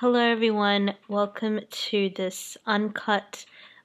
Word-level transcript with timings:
Hello, 0.00 0.18
everyone. 0.18 0.94
Welcome 1.08 1.60
to 1.70 2.10
this 2.16 2.56
uncut 2.64 3.44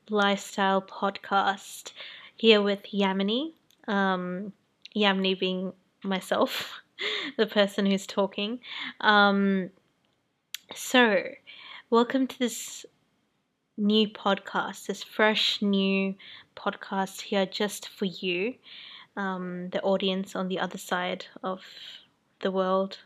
lifestyle 0.10 0.82
podcast 0.82 1.92
here 2.38 2.62
with 2.62 2.84
Yamini. 2.84 3.52
Um, 3.86 4.54
Yamini 4.96 5.38
being 5.38 5.74
myself, 6.06 6.72
the 7.38 7.48
person 7.48 7.86
who's 7.86 8.08
talking. 8.08 8.62
Um, 9.02 9.72
so, 10.74 11.22
welcome 11.90 12.28
to 12.28 12.40
this 12.40 12.86
new 13.76 14.08
podcast, 14.08 14.86
this 14.86 15.04
fresh 15.04 15.62
new 15.62 16.16
podcast 16.56 17.20
here 17.20 17.46
just 17.46 17.90
for 17.90 18.06
you, 18.06 18.56
um, 19.18 19.68
the 19.72 19.82
audience 19.82 20.34
on 20.34 20.48
the 20.48 20.60
other 20.60 20.78
side 20.78 21.26
of 21.44 21.60
the 22.40 22.52
world 22.52 23.00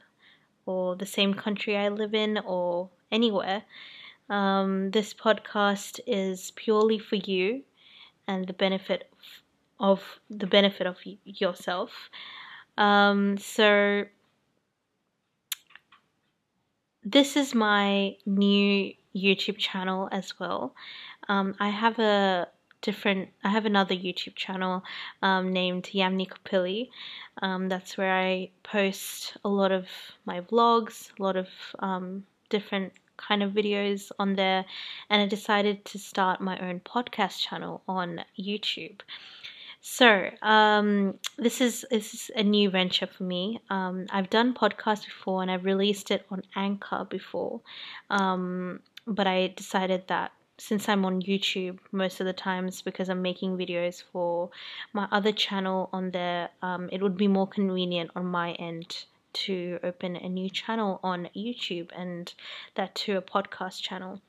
or 0.67 0.95
the 0.95 1.07
same 1.07 1.33
country 1.33 1.75
I 1.75 1.89
live 1.89 2.13
in 2.13 2.37
or 2.45 2.91
anywhere. 3.11 3.63
Um, 4.29 4.91
this 4.91 5.13
podcast 5.13 5.99
is 6.05 6.51
purely 6.51 6.99
for 6.99 7.15
you 7.15 7.63
and 8.27 8.45
the 8.47 8.53
benefit 8.53 9.09
of 9.79 10.01
the 10.29 10.47
benefit 10.47 10.85
of 10.85 10.97
yourself. 11.25 11.91
Um, 12.77 13.37
so 13.37 14.05
this 17.03 17.35
is 17.35 17.55
my 17.55 18.15
new 18.25 18.93
YouTube 19.15 19.57
channel 19.57 20.09
as 20.11 20.39
well. 20.39 20.75
Um, 21.27 21.55
I 21.59 21.69
have 21.69 21.97
a 21.99 22.47
different 22.81 23.29
I 23.43 23.49
have 23.49 23.65
another 23.65 23.95
YouTube 23.95 24.35
channel 24.35 24.83
um, 25.21 25.51
named 25.51 25.85
Yamini 25.93 26.27
Kapili. 26.29 26.89
Um, 27.41 27.69
that's 27.69 27.97
where 27.97 28.13
I 28.13 28.51
post 28.63 29.37
a 29.43 29.49
lot 29.49 29.71
of 29.71 29.87
my 30.25 30.41
vlogs, 30.41 31.09
a 31.19 31.23
lot 31.23 31.35
of 31.35 31.47
um, 31.79 32.25
different 32.49 32.93
kind 33.17 33.43
of 33.43 33.51
videos 33.51 34.11
on 34.17 34.35
there, 34.35 34.65
and 35.09 35.21
I 35.21 35.27
decided 35.27 35.85
to 35.85 35.99
start 35.99 36.41
my 36.41 36.57
own 36.59 36.79
podcast 36.79 37.39
channel 37.39 37.81
on 37.87 38.21
YouTube. 38.37 39.01
So, 39.81 40.29
um, 40.41 41.17
this 41.37 41.61
is 41.61 41.85
this 41.89 42.13
is 42.13 42.31
a 42.35 42.43
new 42.43 42.69
venture 42.69 43.07
for 43.07 43.23
me. 43.23 43.61
Um, 43.69 44.07
I've 44.09 44.29
done 44.29 44.53
podcasts 44.53 45.05
before, 45.05 45.41
and 45.41 45.49
I've 45.49 45.65
released 45.65 46.11
it 46.11 46.25
on 46.29 46.43
Anchor 46.55 47.05
before, 47.09 47.61
um, 48.09 48.81
but 49.07 49.27
I 49.27 49.53
decided 49.55 50.07
that 50.07 50.31
since 50.57 50.89
I'm 50.89 51.05
on 51.05 51.21
YouTube 51.21 51.79
most 51.93 52.19
of 52.19 52.25
the 52.25 52.33
times 52.33 52.81
because 52.81 53.09
I'm 53.09 53.21
making 53.21 53.57
videos 53.57 54.03
for 54.11 54.49
my 54.91 55.07
other 55.11 55.31
channel 55.31 55.89
on 55.93 56.11
there, 56.11 56.49
um, 56.61 56.89
it 56.91 57.01
would 57.01 57.15
be 57.15 57.29
more 57.29 57.47
convenient 57.47 58.11
on 58.15 58.25
my 58.25 58.51
end 58.53 59.05
to 59.33 59.79
open 59.83 60.15
a 60.15 60.29
new 60.29 60.49
channel 60.49 60.99
on 61.03 61.29
YouTube 61.35 61.89
and 61.95 62.33
that 62.75 62.95
to 62.95 63.17
a 63.17 63.21
podcast 63.21 63.81
channel. 63.81 64.21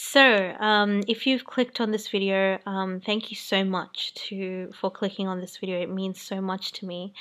So, 0.00 0.54
um, 0.60 1.02
if 1.08 1.26
you've 1.26 1.44
clicked 1.44 1.80
on 1.80 1.90
this 1.90 2.06
video, 2.06 2.60
um, 2.66 3.00
thank 3.00 3.30
you 3.30 3.36
so 3.36 3.64
much 3.64 4.14
to 4.28 4.70
for 4.72 4.92
clicking 4.92 5.26
on 5.26 5.40
this 5.40 5.56
video. 5.56 5.80
It 5.80 5.90
means 5.90 6.20
so 6.20 6.40
much 6.40 6.70
to 6.74 6.86
me. 6.86 7.14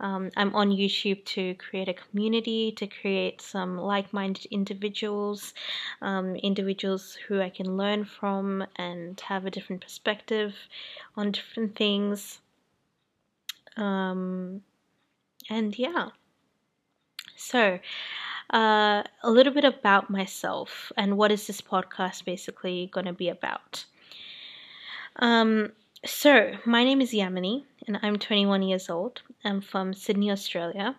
Um, 0.00 0.30
I'm 0.36 0.52
on 0.52 0.70
YouTube 0.70 1.24
to 1.26 1.54
create 1.54 1.88
a 1.88 1.94
community, 1.94 2.72
to 2.72 2.88
create 2.88 3.40
some 3.40 3.78
like-minded 3.78 4.46
individuals, 4.46 5.54
um, 6.02 6.34
individuals 6.34 7.16
who 7.28 7.40
I 7.40 7.50
can 7.50 7.76
learn 7.76 8.04
from 8.04 8.66
and 8.76 9.20
have 9.20 9.46
a 9.46 9.50
different 9.50 9.82
perspective 9.82 10.56
on 11.16 11.30
different 11.30 11.76
things. 11.76 12.40
Um, 13.76 14.62
and 15.50 15.78
yeah, 15.78 16.08
so 17.36 17.78
uh, 18.52 19.02
a 19.22 19.30
little 19.30 19.52
bit 19.52 19.64
about 19.64 20.10
myself 20.10 20.92
and 20.96 21.16
what 21.16 21.32
is 21.32 21.46
this 21.46 21.60
podcast 21.60 22.24
basically 22.24 22.90
going 22.92 23.06
to 23.06 23.12
be 23.12 23.28
about. 23.28 23.84
Um, 25.16 25.72
so, 26.04 26.52
my 26.66 26.84
name 26.84 27.00
is 27.00 27.12
Yamini 27.12 27.64
and 27.86 27.98
I'm 28.02 28.18
21 28.18 28.62
years 28.62 28.90
old. 28.90 29.22
I'm 29.44 29.60
from 29.60 29.94
Sydney, 29.94 30.30
Australia, 30.30 30.96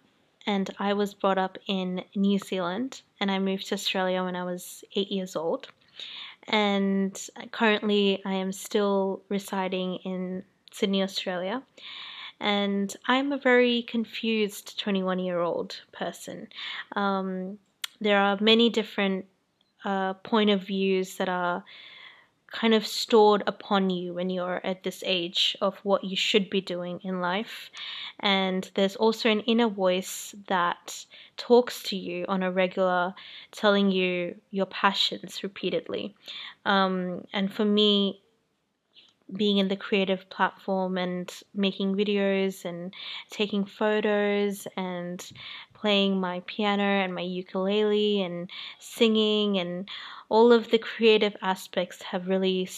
and 0.47 0.69
I 0.79 0.94
was 0.94 1.13
brought 1.13 1.38
up 1.38 1.57
in 1.67 2.03
New 2.16 2.39
Zealand 2.39 3.01
and 3.19 3.29
I 3.29 3.39
moved 3.39 3.67
to 3.67 3.75
Australia 3.75 4.23
when 4.23 4.35
I 4.35 4.44
was 4.44 4.83
8 4.95 5.12
years 5.12 5.35
old. 5.35 5.67
And 6.47 7.19
currently, 7.51 8.22
I 8.25 8.33
am 8.33 8.51
still 8.51 9.23
residing 9.29 9.95
in 9.97 10.44
Sydney, 10.72 11.01
Australia 11.01 11.63
and 12.40 12.96
I'm 13.07 13.31
a 13.31 13.38
very 13.38 13.84
confused 13.84 14.79
21 14.79 15.19
year 15.19 15.40
old 15.40 15.81
person. 15.91 16.47
Um, 16.96 17.59
there 18.01 18.19
are 18.19 18.38
many 18.40 18.69
different 18.69 19.25
uh, 19.84 20.13
point 20.16 20.50
of 20.50 20.63
views 20.63 21.18
that 21.18 21.29
are 21.29 21.63
kind 22.51 22.74
of 22.74 22.88
stored 22.88 23.44
upon 23.47 23.90
you 23.90 24.13
when 24.13 24.29
you're 24.29 24.62
at 24.63 24.84
this 24.84 25.03
age 25.06 25.57
of 25.62 25.78
what 25.84 26.03
you 26.03 26.16
should 26.16 26.50
be 26.50 26.62
doing 26.62 27.00
in 27.03 27.19
life. 27.19 27.69
And 28.19 28.69
there's 28.75 28.95
also 28.95 29.29
an 29.29 29.41
inner 29.41 29.68
voice 29.68 30.34
that 30.47 31.06
talks 31.35 31.84
to 31.84 31.97
you 31.97 32.25
on 32.29 32.44
a 32.44 32.51
regular, 32.51 33.13
telling 33.51 33.91
you 33.91 34.35
your 34.51 34.68
passions 34.68 35.44
repeatedly. 35.44 36.16
Um, 36.66 37.25
and 37.34 37.51
for 37.51 37.66
me, 37.66 38.22
being 39.34 39.58
in 39.58 39.68
the 39.68 39.75
creative 39.75 40.30
platform 40.30 40.97
and 40.97 41.31
making 41.53 41.96
videos 41.96 42.63
and 42.63 42.94
taking 43.31 43.66
photos 43.66 44.68
and 44.78 45.31
playing 45.74 46.19
my 46.19 46.41
piano 46.46 46.84
and 46.84 47.13
my 47.13 47.22
ukulele 47.22 48.22
and 48.22 48.50
singing 48.80 49.58
and 49.58 49.90
all 50.30 50.52
of 50.52 50.69
the 50.69 50.78
creative 50.78 51.36
aspects 51.41 52.02
have 52.03 52.28
really 52.28 52.69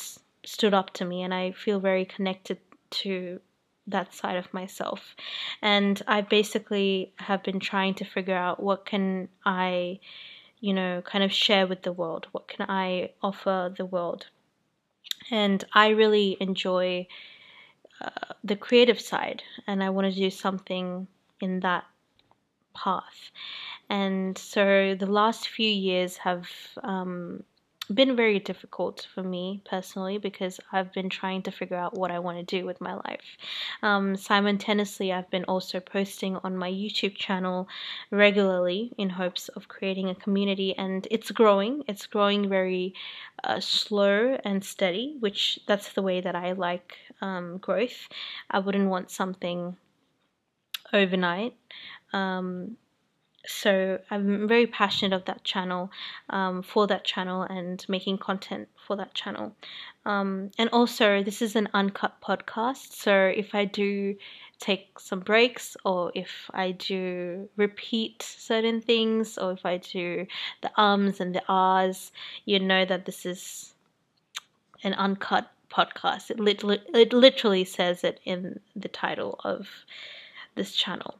stood 0.45 0.73
up 0.73 0.93
to 0.93 1.05
me 1.05 1.21
and 1.21 1.33
I 1.33 1.51
feel 1.51 1.79
very 1.79 2.05
connected 2.05 2.59
to 2.89 3.41
that 3.87 4.13
side 4.13 4.37
of 4.37 4.53
myself. 4.53 5.15
And 5.61 6.01
I 6.07 6.21
basically 6.21 7.13
have 7.17 7.43
been 7.43 7.59
trying 7.59 7.93
to 7.95 8.05
figure 8.05 8.35
out 8.35 8.61
what 8.61 8.85
can 8.85 9.29
I 9.45 9.99
you 10.59 10.73
know 10.73 11.03
kind 11.05 11.23
of 11.23 11.31
share 11.31 11.67
with 11.67 11.83
the 11.83 11.91
world. 11.91 12.27
What 12.31 12.47
can 12.47 12.65
I 12.69 13.11
offer 13.21 13.73
the 13.75 13.85
world 13.85 14.27
and 15.31 15.63
I 15.73 15.89
really 15.89 16.37
enjoy 16.39 17.07
uh, 18.01 18.33
the 18.43 18.55
creative 18.55 19.01
side, 19.01 19.43
and 19.65 19.83
I 19.83 19.89
want 19.89 20.13
to 20.13 20.19
do 20.19 20.29
something 20.29 21.07
in 21.41 21.59
that 21.61 21.85
path. 22.75 23.31
And 23.89 24.37
so 24.37 24.95
the 24.99 25.05
last 25.05 25.47
few 25.49 25.69
years 25.69 26.17
have 26.17 26.47
um, 26.83 27.43
been 27.93 28.15
very 28.15 28.39
difficult 28.39 29.07
for 29.13 29.23
me 29.23 29.61
personally 29.65 30.17
because 30.17 30.59
I've 30.71 30.93
been 30.93 31.09
trying 31.09 31.41
to 31.43 31.51
figure 31.51 31.77
out 31.77 31.97
what 31.97 32.11
I 32.11 32.19
want 32.19 32.37
to 32.37 32.43
do 32.43 32.65
with 32.65 32.81
my 32.81 32.95
life. 32.95 33.37
Um, 33.81 34.15
simultaneously, 34.15 35.11
I've 35.11 35.29
been 35.29 35.45
also 35.45 35.79
posting 35.79 36.37
on 36.37 36.57
my 36.57 36.69
YouTube 36.71 37.15
channel 37.15 37.67
regularly 38.11 38.93
in 38.97 39.09
hopes 39.09 39.49
of 39.49 39.67
creating 39.67 40.09
a 40.09 40.15
community, 40.15 40.75
and 40.77 41.07
it's 41.09 41.31
growing. 41.31 41.83
It's 41.87 42.05
growing 42.05 42.49
very 42.49 42.93
uh, 43.43 43.59
slow 43.59 44.37
and 44.43 44.63
steady, 44.63 45.15
which 45.19 45.59
that's 45.67 45.93
the 45.93 46.01
way 46.01 46.21
that 46.21 46.35
I 46.35 46.53
like 46.53 46.95
um, 47.21 47.57
growth. 47.57 48.07
I 48.49 48.59
wouldn't 48.59 48.89
want 48.89 49.11
something 49.11 49.77
overnight. 50.93 51.53
Um, 52.13 52.77
so 53.47 53.99
I'm 54.11 54.47
very 54.47 54.67
passionate 54.67 55.15
of 55.15 55.25
that 55.25 55.43
channel, 55.43 55.89
um, 56.29 56.61
for 56.61 56.85
that 56.87 57.05
channel, 57.05 57.43
and 57.43 57.83
making 57.87 58.17
content 58.17 58.67
for 58.85 58.95
that 58.97 59.13
channel. 59.13 59.55
Um, 60.05 60.51
and 60.57 60.69
also, 60.71 61.23
this 61.23 61.41
is 61.41 61.55
an 61.55 61.69
uncut 61.73 62.21
podcast, 62.21 62.91
so 62.91 63.13
if 63.13 63.55
I 63.55 63.65
do 63.65 64.15
take 64.59 64.99
some 64.99 65.21
breaks, 65.21 65.77
or 65.85 66.11
if 66.13 66.49
I 66.53 66.71
do 66.71 67.49
repeat 67.55 68.21
certain 68.21 68.81
things, 68.81 69.37
or 69.37 69.53
if 69.53 69.65
I 69.65 69.77
do 69.77 70.27
the 70.61 70.71
ums 70.79 71.19
and 71.19 71.33
the 71.33 71.43
ahs, 71.47 72.11
you 72.45 72.59
know 72.59 72.85
that 72.85 73.05
this 73.05 73.25
is 73.25 73.73
an 74.83 74.93
uncut 74.93 75.49
podcast. 75.71 76.31
It 76.31 76.39
literally, 76.39 76.81
it 76.93 77.13
literally 77.13 77.63
says 77.63 78.03
it 78.03 78.19
in 78.25 78.59
the 78.75 78.89
title 78.89 79.39
of 79.43 79.67
this 80.55 80.73
channel 80.73 81.19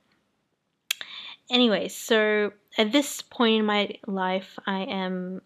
anyway, 1.50 1.88
so 1.88 2.52
at 2.78 2.92
this 2.92 3.22
point 3.22 3.60
in 3.60 3.66
my 3.66 3.96
life, 4.06 4.58
I 4.66 4.82
am 4.82 5.42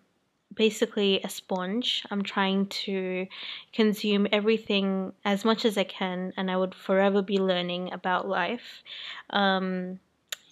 basically 0.54 1.22
a 1.24 1.30
sponge. 1.30 2.06
I'm 2.12 2.24
trying 2.24 2.68
to 2.68 3.28
consume 3.74 4.28
everything 4.32 5.14
as 5.24 5.46
much 5.46 5.66
as 5.66 5.78
I 5.78 5.84
can, 5.84 6.34
and 6.38 6.52
I 6.52 6.58
would 6.58 6.76
forever 6.76 7.22
be 7.22 7.38
learning 7.38 7.94
about 7.94 8.28
life. 8.28 8.84
Um, 9.30 10.00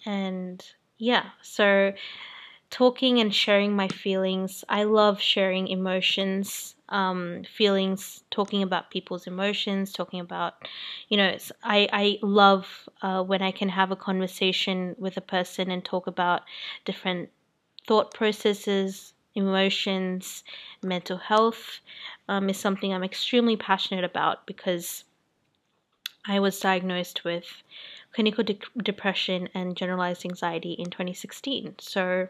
and 0.06 0.64
yeah, 0.98 1.26
so 1.42 1.92
talking 2.70 3.18
and 3.18 3.34
sharing 3.34 3.74
my 3.74 3.88
feelings. 3.88 4.64
I 4.68 4.84
love 4.84 5.20
sharing 5.20 5.68
emotions, 5.68 6.76
um, 6.88 7.42
feelings, 7.44 8.22
talking 8.30 8.62
about 8.62 8.90
people's 8.90 9.26
emotions, 9.26 9.92
talking 9.92 10.20
about, 10.20 10.54
you 11.08 11.16
know, 11.16 11.36
I, 11.64 11.88
I 11.92 12.18
love 12.22 12.88
uh, 13.02 13.22
when 13.22 13.42
I 13.42 13.50
can 13.50 13.68
have 13.68 13.90
a 13.90 13.96
conversation 13.96 14.94
with 14.98 15.16
a 15.16 15.20
person 15.20 15.70
and 15.70 15.84
talk 15.84 16.06
about 16.06 16.42
different 16.84 17.30
thought 17.86 18.14
processes, 18.14 19.14
emotions, 19.34 20.44
mental 20.82 21.18
health 21.18 21.80
um, 22.28 22.48
is 22.48 22.58
something 22.58 22.92
I'm 22.92 23.04
extremely 23.04 23.56
passionate 23.56 24.04
about 24.04 24.46
because 24.46 25.04
I 26.24 26.38
was 26.38 26.60
diagnosed 26.60 27.24
with 27.24 27.62
clinical 28.12 28.44
de- 28.44 28.58
depression 28.82 29.48
and 29.54 29.76
generalized 29.76 30.24
anxiety 30.24 30.72
in 30.72 30.90
2016. 30.90 31.76
So 31.78 32.28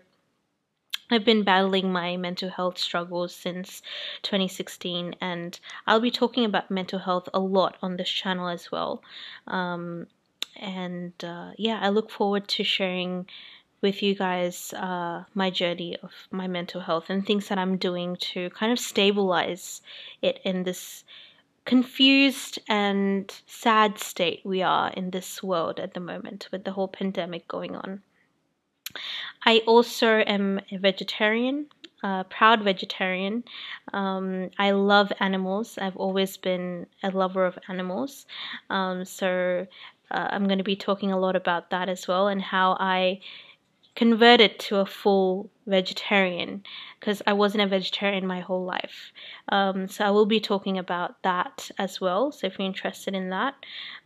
I've 1.11 1.25
been 1.25 1.43
battling 1.43 1.93
my 1.93 2.17
mental 2.17 2.51
health 2.51 2.79
struggles 2.79 3.35
since 3.35 3.83
2016, 4.23 5.17
and 5.21 5.59
I'll 5.87 6.01
be 6.01 6.11
talking 6.11 6.45
about 6.45 6.71
mental 6.71 7.01
health 7.01 7.29
a 7.35 7.41
lot 7.41 7.77
on 7.83 7.97
this 7.97 8.09
channel 8.09 8.49
as 8.49 8.71
well. 8.71 9.03
Um, 9.47 10.07
and 10.57 11.13
uh, 11.25 11.51
yeah, 11.57 11.81
I 11.83 11.89
look 11.89 12.11
forward 12.11 12.47
to 12.49 12.65
sharing 12.65 13.27
with 13.81 14.03
you 14.03 14.15
guys 14.15 14.73
uh, 14.75 15.25
my 15.35 15.51
journey 15.51 15.97
of 16.03 16.13
my 16.31 16.47
mental 16.47 16.83
health 16.83 17.09
and 17.09 17.27
things 17.27 17.49
that 17.49 17.59
I'm 17.59 17.77
doing 17.77 18.17
to 18.33 18.51
kind 18.51 18.73
of 18.73 18.79
stabilize 18.79 19.81
it 20.23 20.39
in 20.45 20.65
this 20.65 21.05
confused 21.65 22.59
and 22.69 23.41
sad 23.47 23.99
state 23.99 24.41
we 24.45 24.63
are 24.63 24.91
in 24.91 25.11
this 25.11 25.43
world 25.43 25.79
at 25.79 25.95
the 25.95 26.01
moment 26.01 26.49
with 26.53 26.65
the 26.65 26.73
whole 26.73 26.89
pandemic 26.89 27.47
going 27.49 27.77
on. 27.77 28.03
I 29.45 29.63
also 29.67 30.19
am 30.19 30.61
a 30.71 30.77
vegetarian, 30.77 31.67
a 32.03 32.25
proud 32.25 32.63
vegetarian. 32.63 33.45
Um, 33.93 34.51
I 34.59 34.73
love 34.73 35.13
animals. 35.21 35.79
I've 35.79 35.97
always 35.97 36.37
been 36.37 36.87
a 37.03 37.11
lover 37.11 37.47
of 37.47 37.59
animals. 37.69 38.27
Um, 38.69 39.05
so 39.05 39.67
uh, 40.11 40.29
I'm 40.31 40.47
going 40.47 40.59
to 40.59 40.65
be 40.65 40.77
talking 40.77 41.13
a 41.13 41.19
lot 41.19 41.37
about 41.37 41.71
that 41.71 41.89
as 41.89 42.09
well 42.09 42.29
and 42.29 42.43
how 42.43 42.77
I 42.81 43.21
converted 43.97 44.59
to 44.59 44.77
a 44.77 44.87
full 44.87 45.51
vegetarian 45.67 46.63
because 46.99 47.23
I 47.27 47.33
wasn't 47.33 47.65
a 47.65 47.67
vegetarian 47.67 48.27
my 48.27 48.41
whole 48.41 48.65
life. 48.65 49.13
Um, 49.49 49.89
so 49.89 50.05
I 50.05 50.11
will 50.11 50.27
be 50.27 50.41
talking 50.41 50.79
about 50.79 51.23
that 51.23 51.71
as 51.79 52.01
well. 52.01 52.33
So 52.33 52.47
if 52.47 52.59
you're 52.59 52.67
interested 52.67 53.15
in 53.15 53.31
that, 53.31 53.55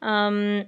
um, 0.00 0.64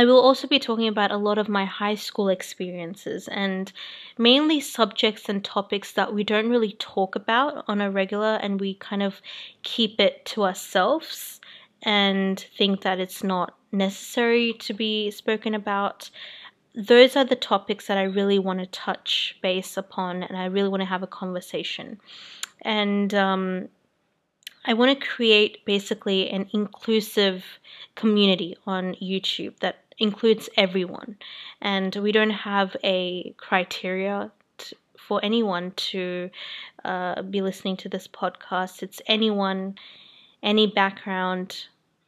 I 0.00 0.04
will 0.04 0.20
also 0.20 0.46
be 0.46 0.60
talking 0.60 0.86
about 0.86 1.10
a 1.10 1.16
lot 1.16 1.38
of 1.38 1.48
my 1.48 1.64
high 1.64 1.96
school 1.96 2.28
experiences 2.28 3.26
and 3.26 3.72
mainly 4.16 4.60
subjects 4.60 5.28
and 5.28 5.44
topics 5.44 5.90
that 5.92 6.14
we 6.14 6.22
don't 6.22 6.48
really 6.48 6.76
talk 6.78 7.16
about 7.16 7.64
on 7.66 7.80
a 7.80 7.90
regular 7.90 8.36
and 8.36 8.60
we 8.60 8.74
kind 8.74 9.02
of 9.02 9.20
keep 9.64 9.98
it 10.00 10.24
to 10.26 10.44
ourselves 10.44 11.40
and 11.82 12.46
think 12.56 12.82
that 12.82 13.00
it's 13.00 13.24
not 13.24 13.56
necessary 13.72 14.52
to 14.60 14.72
be 14.72 15.10
spoken 15.10 15.52
about. 15.52 16.10
Those 16.76 17.16
are 17.16 17.24
the 17.24 17.34
topics 17.34 17.88
that 17.88 17.98
I 17.98 18.04
really 18.04 18.38
want 18.38 18.60
to 18.60 18.66
touch 18.66 19.36
base 19.42 19.76
upon 19.76 20.22
and 20.22 20.38
I 20.38 20.44
really 20.44 20.68
want 20.68 20.80
to 20.80 20.86
have 20.86 21.02
a 21.02 21.08
conversation. 21.08 21.98
And 22.62 23.12
um, 23.14 23.68
I 24.64 24.74
want 24.74 24.96
to 24.96 25.06
create 25.06 25.64
basically 25.64 26.30
an 26.30 26.48
inclusive 26.52 27.44
community 27.96 28.56
on 28.64 28.94
YouTube 28.96 29.58
that 29.58 29.87
includes 29.98 30.48
everyone. 30.56 31.16
And 31.60 31.94
we 31.96 32.12
don't 32.12 32.30
have 32.30 32.76
a 32.84 33.34
criteria 33.36 34.30
t- 34.58 34.76
for 34.98 35.20
anyone 35.24 35.72
to 35.92 36.30
uh, 36.84 37.22
be 37.22 37.42
listening 37.42 37.76
to 37.78 37.88
this 37.88 38.06
podcast. 38.08 38.82
It's 38.82 39.00
anyone, 39.06 39.76
any 40.42 40.66
background, 40.66 41.66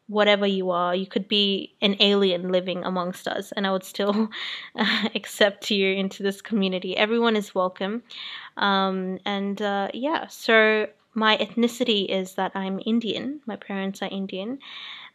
whatever 0.09 0.47
you 0.47 0.71
are. 0.71 0.95
You 0.95 1.07
could 1.07 1.29
be 1.29 1.75
an 1.81 1.97
alien 2.01 2.51
living 2.51 2.85
amongst 2.85 3.29
us, 3.29 3.53
and 3.53 3.67
I 3.67 3.73
would 3.73 3.85
still 3.85 4.29
accept 5.15 5.71
you 5.71 5.93
into 5.95 6.23
this 6.23 6.43
community. 6.43 6.97
Everyone 6.97 7.37
is 7.37 7.55
welcome. 7.55 8.03
Um, 8.57 9.19
and 9.25 9.61
uh, 9.63 9.89
yeah, 9.95 10.27
so 10.29 10.89
my 11.15 11.37
ethnicity 11.37 12.07
is 12.07 12.35
that 12.35 12.53
I'm 12.55 12.81
Indian. 12.87 13.41
My 13.47 13.57
parents 13.57 14.03
are 14.03 14.09
Indian. 14.11 14.59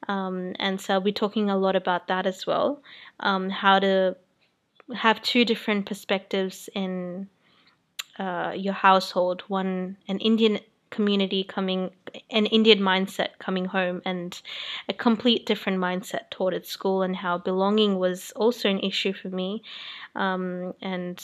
Um, 0.07 0.53
and 0.59 0.79
so 0.79 0.95
I'll 0.95 1.01
be 1.01 1.11
talking 1.11 1.49
a 1.49 1.57
lot 1.57 1.75
about 1.75 2.07
that 2.07 2.25
as 2.25 2.45
well. 2.45 2.81
Um, 3.19 3.49
how 3.49 3.79
to 3.79 4.15
have 4.93 5.21
two 5.21 5.45
different 5.45 5.85
perspectives 5.85 6.69
in 6.75 7.27
uh, 8.19 8.53
your 8.55 8.73
household 8.73 9.43
one, 9.47 9.97
an 10.07 10.19
Indian 10.19 10.59
community 10.89 11.43
coming, 11.43 11.91
an 12.29 12.45
Indian 12.45 12.79
mindset 12.79 13.29
coming 13.39 13.65
home, 13.65 14.01
and 14.05 14.41
a 14.87 14.93
complete 14.93 15.45
different 15.45 15.79
mindset 15.79 16.29
taught 16.29 16.53
at 16.53 16.65
school, 16.65 17.01
and 17.01 17.15
how 17.15 17.37
belonging 17.37 17.97
was 17.97 18.31
also 18.35 18.69
an 18.69 18.79
issue 18.79 19.13
for 19.13 19.29
me. 19.29 19.63
Um, 20.15 20.73
and 20.81 21.21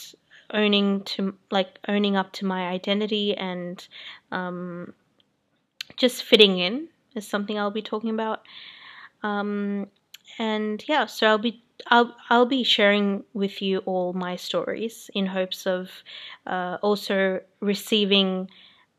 owning 0.52 1.02
to 1.04 1.34
like 1.50 1.78
owning 1.88 2.16
up 2.16 2.32
to 2.34 2.46
my 2.46 2.68
identity 2.68 3.36
and 3.36 3.86
um, 4.30 4.94
just 5.96 6.22
fitting 6.22 6.58
in 6.58 6.88
is 7.14 7.26
something 7.26 7.58
I'll 7.58 7.70
be 7.70 7.82
talking 7.82 8.10
about. 8.10 8.42
Um, 9.22 9.88
and 10.38 10.82
yeah, 10.88 11.06
so 11.06 11.26
I'll 11.26 11.38
be 11.38 11.62
I'll 11.88 12.14
I'll 12.30 12.46
be 12.46 12.62
sharing 12.62 13.24
with 13.34 13.60
you 13.60 13.78
all 13.80 14.12
my 14.12 14.36
stories 14.36 15.10
in 15.14 15.26
hopes 15.26 15.66
of 15.66 15.90
uh, 16.46 16.78
also 16.82 17.40
receiving 17.60 18.48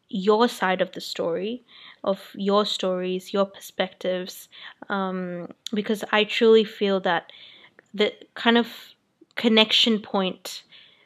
your 0.09 0.47
side 0.47 0.81
of 0.81 0.91
the 0.91 1.01
story, 1.01 1.63
of 2.03 2.19
your 2.35 2.65
stories, 2.65 3.33
your 3.33 3.45
perspectives, 3.45 4.47
um, 4.89 5.47
because 5.73 6.03
I 6.11 6.23
truly 6.23 6.63
feel 6.63 6.99
that 7.01 7.31
the 7.93 8.13
kind 8.35 8.57
of 8.57 8.67
connection 9.35 9.99
point 9.99 10.63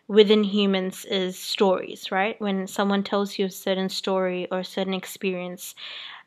within 0.08 0.44
humans 0.44 1.06
is 1.06 1.38
stories, 1.38 2.12
right? 2.12 2.40
When 2.40 2.68
someone 2.68 3.04
tells 3.04 3.38
you 3.38 3.46
a 3.46 3.52
certain 3.52 3.90
story 3.90 4.48
or 4.52 4.60
a 4.60 4.66
certain 4.66 4.94
experience, 4.94 5.76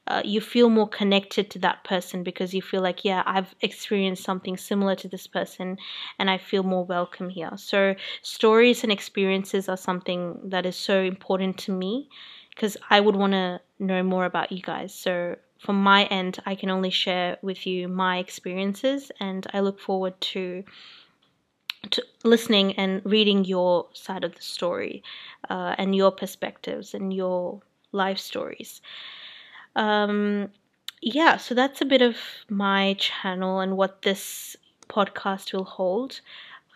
uh, 0.07 0.23
you 0.25 0.41
feel 0.41 0.69
more 0.69 0.89
connected 0.89 1.51
to 1.51 1.59
that 1.61 1.85
person 1.85 2.23
because 2.23 2.53
you 2.53 2.63
feel 2.63 2.83
like, 2.83 3.05
yeah, 3.05 3.23
I've 3.27 3.55
experienced 3.61 4.25
something 4.25 4.57
similar 4.57 4.97
to 4.97 5.09
this 5.09 5.27
person 5.27 5.79
and 6.19 6.29
I 6.31 6.39
feel 6.39 6.63
more 6.63 6.85
welcome 6.85 7.29
here. 7.29 7.53
So, 7.57 7.95
stories 8.23 8.83
and 8.83 8.91
experiences 8.91 9.69
are 9.69 9.77
something 9.77 10.41
that 10.45 10.67
is 10.67 10.77
so 10.77 11.01
important 11.01 11.59
to 11.59 11.73
me 11.73 12.09
because 12.51 12.77
I 12.91 13.01
would 13.01 13.17
want 13.17 13.33
to 13.35 13.61
know 13.79 14.03
more 14.03 14.25
about 14.25 14.51
you 14.53 14.63
guys. 14.63 14.93
So, 14.95 15.37
from 15.59 15.83
my 15.83 16.05
end, 16.07 16.39
I 16.47 16.55
can 16.55 16.71
only 16.71 16.91
share 16.91 17.37
with 17.43 17.67
you 17.67 17.87
my 17.87 18.19
experiences, 18.19 19.13
and 19.21 19.47
I 19.53 19.61
look 19.61 19.79
forward 19.79 20.19
to 20.33 20.65
to 21.91 22.05
listening 22.25 22.75
and 22.75 23.01
reading 23.05 23.45
your 23.45 23.87
side 23.93 24.25
of 24.25 24.35
the 24.35 24.43
story 24.43 25.03
uh, 25.49 25.75
and 25.79 25.95
your 25.95 26.11
perspectives 26.11 26.95
and 26.95 27.13
your 27.13 27.61
life 27.93 28.19
stories. 28.19 28.83
Um, 29.77 30.51
yeah, 31.01 31.39
so 31.39 31.55
that's 31.55 31.81
a 31.81 31.87
bit 31.87 32.03
of 32.03 32.17
my 32.49 32.95
channel 32.99 33.61
and 33.61 33.77
what 33.77 34.03
this 34.03 34.57
podcast 34.89 35.53
will 35.53 35.65
hold. 35.65 36.21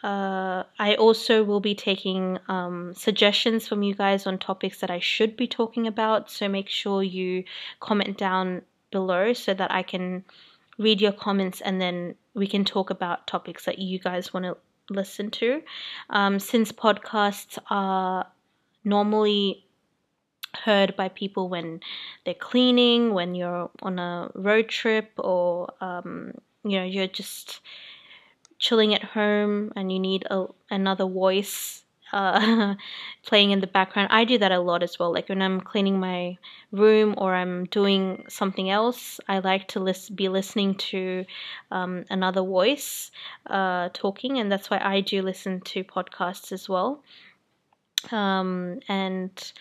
Uh, 0.02 0.64
I 0.78 0.94
also 0.96 1.42
will 1.44 1.60
be 1.60 1.74
taking 1.74 2.38
um, 2.48 2.92
suggestions 2.94 3.66
from 3.66 3.82
you 3.82 3.94
guys 3.94 4.26
on 4.26 4.38
topics 4.38 4.80
that 4.80 4.90
I 4.90 5.00
should 5.00 5.36
be 5.36 5.46
talking 5.46 5.86
about. 5.86 6.30
So 6.30 6.48
make 6.48 6.68
sure 6.68 7.02
you 7.02 7.44
comment 7.80 8.18
down 8.18 8.62
below 8.90 9.32
so 9.32 9.54
that 9.54 9.70
I 9.70 9.82
can 9.82 10.24
read 10.78 11.00
your 11.00 11.12
comments 11.12 11.60
and 11.60 11.80
then 11.80 12.14
we 12.34 12.46
can 12.46 12.64
talk 12.64 12.90
about 12.90 13.26
topics 13.26 13.64
that 13.64 13.78
you 13.78 13.98
guys 13.98 14.32
want 14.34 14.44
to 14.44 14.56
listen 14.90 15.30
to. 15.32 15.62
Um, 16.10 16.38
since 16.38 16.72
podcasts 16.72 17.58
are 17.70 18.26
normally 18.84 19.64
heard 20.64 20.94
by 20.96 21.08
people 21.08 21.48
when 21.48 21.80
they're 22.24 22.34
cleaning, 22.34 23.12
when 23.12 23.34
you're 23.34 23.70
on 23.82 23.98
a 23.98 24.30
road 24.34 24.68
trip, 24.68 25.12
or 25.18 25.72
um, 25.80 26.32
you 26.64 26.78
know 26.78 26.84
you're 26.84 27.06
just 27.06 27.60
chilling 28.58 28.94
at 28.94 29.02
home 29.02 29.72
and 29.76 29.92
you 29.92 29.98
need 29.98 30.24
a, 30.30 30.46
another 30.70 31.06
voice 31.06 31.83
uh, 32.14 32.74
playing 33.26 33.50
in 33.50 33.60
the 33.60 33.66
background. 33.66 34.08
I 34.12 34.24
do 34.24 34.38
that 34.38 34.52
a 34.52 34.60
lot 34.60 34.82
as 34.82 34.98
well. 34.98 35.12
Like 35.12 35.28
when 35.28 35.42
I'm 35.42 35.60
cleaning 35.60 35.98
my 35.98 36.38
room 36.70 37.14
or 37.18 37.34
I'm 37.34 37.64
doing 37.66 38.24
something 38.28 38.70
else, 38.70 39.20
I 39.28 39.40
like 39.40 39.68
to 39.68 39.80
list, 39.80 40.14
be 40.14 40.28
listening 40.28 40.76
to 40.76 41.24
um, 41.72 42.04
another 42.08 42.42
voice 42.42 43.10
uh, 43.48 43.88
talking, 43.92 44.38
and 44.38 44.50
that's 44.50 44.70
why 44.70 44.80
I 44.82 45.00
do 45.00 45.22
listen 45.22 45.60
to 45.62 45.82
podcasts 45.84 46.52
as 46.52 46.68
well. 46.68 47.02
Um, 48.12 48.78
and 48.88 49.52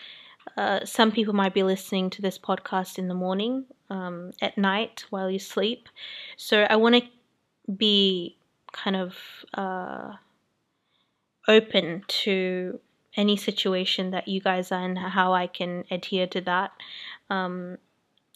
uh, 0.56 0.84
some 0.84 1.10
people 1.10 1.34
might 1.34 1.54
be 1.54 1.64
listening 1.64 2.10
to 2.10 2.22
this 2.22 2.38
podcast 2.38 2.98
in 2.98 3.08
the 3.08 3.14
morning, 3.14 3.64
um, 3.90 4.32
at 4.40 4.56
night 4.56 5.04
while 5.10 5.28
you 5.28 5.40
sleep. 5.40 5.88
So 6.36 6.62
I 6.70 6.76
want 6.76 6.94
to 6.94 7.72
be 7.72 8.36
kind 8.72 8.96
of 8.96 9.16
uh, 9.54 10.12
open 11.48 12.04
to 12.08 12.80
any 13.16 13.36
situation 13.36 14.10
that 14.10 14.28
you 14.28 14.40
guys 14.40 14.72
are 14.72 14.84
in, 14.84 14.96
how 14.96 15.32
I 15.32 15.46
can 15.46 15.84
adhere 15.90 16.26
to 16.28 16.40
that 16.42 16.72
um, 17.30 17.78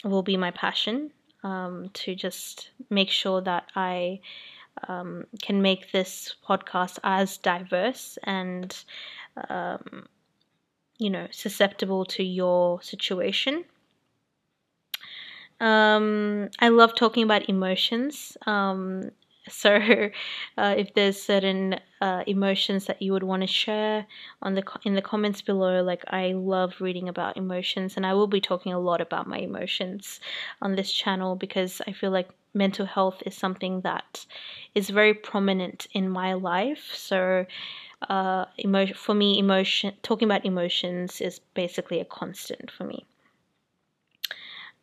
will 0.05 0.23
be 0.23 0.37
my 0.37 0.51
passion 0.51 1.11
um, 1.43 1.91
to 1.95 2.15
just 2.15 2.71
make 2.91 3.11
sure 3.11 3.41
that 3.41 3.65
I 3.75 4.21
um, 4.87 5.25
can 5.43 5.61
make 5.63 5.91
this 5.91 6.37
podcast 6.49 6.99
as 7.03 7.39
diverse 7.39 8.19
and 8.23 8.77
um, 9.49 10.07
you 10.99 11.11
know, 11.11 11.29
susceptible 11.31 12.05
to 12.05 12.23
your 12.23 12.83
situation. 12.83 13.65
Um, 15.61 16.51
I 16.61 16.69
love 16.69 16.95
talking 16.95 17.23
about 17.23 17.49
emotions. 17.49 18.37
So, 19.63 20.11
uh, 20.57 20.75
if 20.77 20.95
there's 20.95 21.21
certain 21.21 21.81
uh, 22.01 22.23
emotions 22.27 22.87
that 22.87 23.01
you 23.03 23.13
would 23.13 23.23
want 23.23 23.43
to 23.43 23.47
share 23.47 24.07
on 24.43 24.55
the 24.55 24.63
in 24.85 24.95
the 24.95 25.03
comments 25.03 25.43
below, 25.43 25.83
like 25.83 26.05
I 26.09 26.33
love 26.33 26.81
reading 26.81 27.09
about 27.09 27.37
emotions, 27.37 27.97
and 27.97 28.07
I 28.07 28.15
will 28.15 28.27
be 28.27 28.41
talking 28.41 28.73
a 28.73 28.79
lot 28.81 29.01
about 29.01 29.27
my 29.27 29.39
emotions 29.39 30.21
on 30.63 30.77
this 30.77 30.93
channel 30.93 31.37
because 31.37 31.81
I 31.87 31.93
feel 31.93 32.11
like 32.11 32.29
mental 32.55 32.87
health 32.87 33.23
is 33.27 33.35
something 33.37 33.81
that 33.83 34.27
is 34.75 34.91
very 34.91 35.15
prominent 35.15 35.87
in 35.93 36.09
my 36.09 36.33
life. 36.35 36.91
So, 36.95 37.47
uh, 38.09 38.47
emo- 38.65 38.95
for 38.95 39.15
me, 39.15 39.39
emotion 39.39 39.95
talking 40.03 40.27
about 40.29 40.45
emotions 40.47 41.21
is 41.21 41.41
basically 41.55 42.01
a 42.01 42.05
constant 42.05 42.71
for 42.71 42.85
me. 42.85 43.07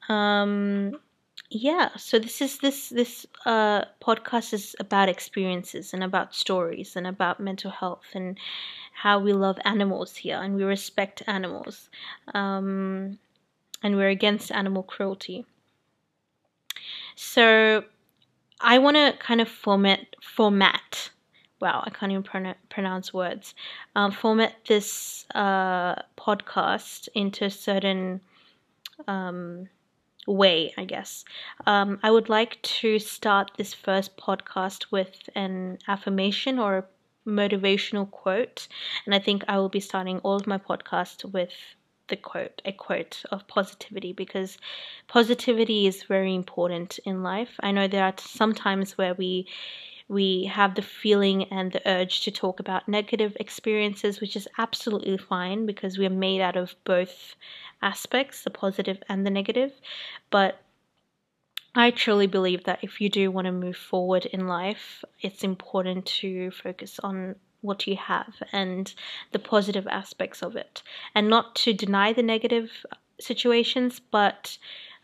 Um, 0.10 1.00
yeah 1.50 1.90
so 1.96 2.18
this 2.18 2.42
is 2.42 2.58
this 2.60 2.90
this 2.90 3.26
uh 3.46 3.84
podcast 4.02 4.54
is 4.54 4.76
about 4.80 5.10
experiences 5.10 5.94
and 5.94 6.04
about 6.04 6.34
stories 6.34 6.96
and 6.96 7.06
about 7.06 7.40
mental 7.40 7.70
health 7.72 8.06
and 8.14 8.38
how 8.94 9.20
we 9.20 9.32
love 9.32 9.58
animals 9.64 10.16
here 10.16 10.38
and 10.42 10.56
we 10.56 10.64
respect 10.64 11.22
animals 11.28 11.90
um 12.34 13.20
and 13.84 13.96
we're 13.98 14.10
against 14.10 14.52
animal 14.52 14.82
cruelty. 14.82 15.46
So 17.16 17.84
i 18.62 18.78
want 18.80 18.96
to 18.96 19.14
kind 19.20 19.42
of 19.42 19.50
format 19.50 20.16
format 20.22 21.10
wow 21.60 21.84
i 21.86 21.90
can't 21.90 22.12
even 22.12 22.24
pron- 22.24 22.56
pronounce 22.70 23.14
words 23.14 23.54
um, 23.96 24.12
format 24.12 24.54
this 24.66 25.26
uh 25.36 25.96
podcast 26.18 27.10
into 27.14 27.50
certain 27.50 28.22
um 29.08 29.68
way, 30.26 30.74
I 30.78 30.86
guess. 30.86 31.26
Um, 31.66 32.00
I 32.04 32.12
would 32.12 32.30
like 32.30 32.62
to 32.62 33.00
start 33.00 33.52
this 33.58 33.74
first 33.74 34.18
podcast 34.18 34.86
with 34.92 35.30
an 35.36 35.80
affirmation 35.88 36.60
or 36.60 36.78
a 36.78 36.86
motivational 37.30 38.10
quote. 38.10 38.68
And 39.06 39.14
I 39.14 39.20
think 39.20 39.44
I 39.48 39.58
will 39.58 39.70
be 39.70 39.80
starting 39.80 40.20
all 40.20 40.36
of 40.36 40.48
my 40.48 40.58
podcasts 40.58 41.24
with 41.24 41.54
the 42.08 42.16
quote, 42.16 42.62
a 42.66 42.72
quote 42.72 43.24
of 43.32 43.48
positivity, 43.48 44.14
because 44.14 44.58
positivity 45.08 45.88
is 45.88 46.04
very 46.04 46.36
important 46.36 47.00
in 47.04 47.24
life. 47.24 47.56
I 47.62 47.72
know 47.72 47.88
there 47.88 48.04
are 48.04 48.14
some 48.20 48.54
times 48.54 48.98
where 48.98 49.16
we 49.16 49.48
we 50.08 50.46
have 50.46 50.76
the 50.76 50.82
feeling 50.82 51.46
and 51.46 51.72
the 51.72 51.90
urge 51.90 52.22
to 52.22 52.32
talk 52.32 52.60
about 52.60 52.88
negative 52.88 53.36
experiences, 53.40 54.22
which 54.22 54.36
is 54.36 54.48
absolutely 54.58 55.18
fine 55.18 55.66
because 55.66 55.98
we 55.98 56.06
are 56.06 56.12
made 56.12 56.42
out 56.42 56.56
of 56.56 56.76
both 56.84 57.36
aspects, 57.82 58.44
the 58.44 58.50
positive 58.50 59.02
and 59.10 59.26
the 59.26 59.32
negative. 59.32 59.74
But 60.30 60.60
I 61.74 61.92
truly 61.92 62.28
believe 62.28 62.64
that 62.64 62.80
if 62.84 63.02
you 63.02 63.10
do 63.10 63.32
want 63.32 63.46
to 63.46 63.52
move 63.52 63.76
forward 63.76 64.26
in 64.28 64.48
life, 64.48 65.04
it's 65.22 65.44
important 65.44 66.06
to 66.06 66.52
focus 66.52 67.00
on 67.04 67.36
what 67.62 67.88
you 67.88 67.98
have 67.98 68.36
and 68.52 68.94
the 69.32 69.40
positive 69.40 69.88
aspects 69.88 70.42
of 70.44 70.56
it, 70.56 70.84
and 71.16 71.28
not 71.28 71.56
to 71.56 71.74
deny 71.74 72.14
the 72.14 72.24
negative 72.24 72.86
situations, 73.20 74.00
but 74.00 74.58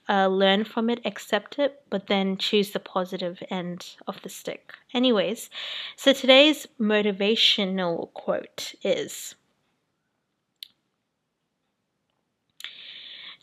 uh, 0.10 0.27
learn 0.27 0.63
from 0.63 0.89
it, 0.89 1.00
accept 1.05 1.60
it, 1.60 1.81
but 1.89 2.08
then 2.08 2.38
choose 2.38 2.72
the 2.72 2.79
positive 2.79 3.41
end 3.50 3.96
of 4.08 4.22
the 4.22 4.29
stick. 4.29 4.74
Anyways, 4.93 5.50
so 5.96 6.13
today's 6.13 6.67
motivational 6.79 8.13
quote 8.13 8.74
is 8.84 9.36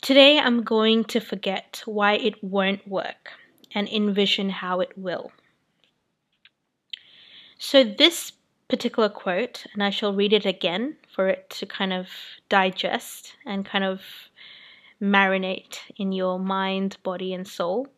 Today 0.00 0.38
I'm 0.38 0.62
going 0.62 1.04
to 1.04 1.20
forget 1.20 1.82
why 1.84 2.14
it 2.14 2.42
won't 2.42 2.86
work 2.86 3.32
and 3.74 3.88
envision 3.88 4.50
how 4.50 4.80
it 4.80 4.96
will. 4.96 5.32
So, 7.58 7.82
this 7.82 8.32
particular 8.68 9.08
quote, 9.08 9.66
and 9.74 9.82
I 9.82 9.90
shall 9.90 10.14
read 10.14 10.32
it 10.32 10.46
again 10.46 10.96
for 11.12 11.28
it 11.28 11.50
to 11.50 11.66
kind 11.66 11.92
of 11.92 12.08
digest 12.48 13.34
and 13.44 13.66
kind 13.66 13.82
of 13.82 14.02
marinate 15.02 15.78
in 15.96 16.12
your 16.12 16.38
mind, 16.38 16.96
body, 17.02 17.32
and 17.32 17.46
soul. 17.46 17.88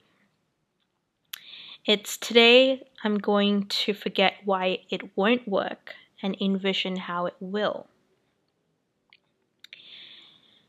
It's 1.87 2.17
today 2.17 2.87
I'm 3.03 3.19
going 3.19 3.67
to 3.67 3.95
forget 3.95 4.35
why 4.45 4.81
it 4.91 5.17
won't 5.17 5.49
work 5.49 5.95
and 6.23 6.37
envision 6.41 6.97
how 6.97 7.27
it 7.27 7.37
will. 7.41 7.87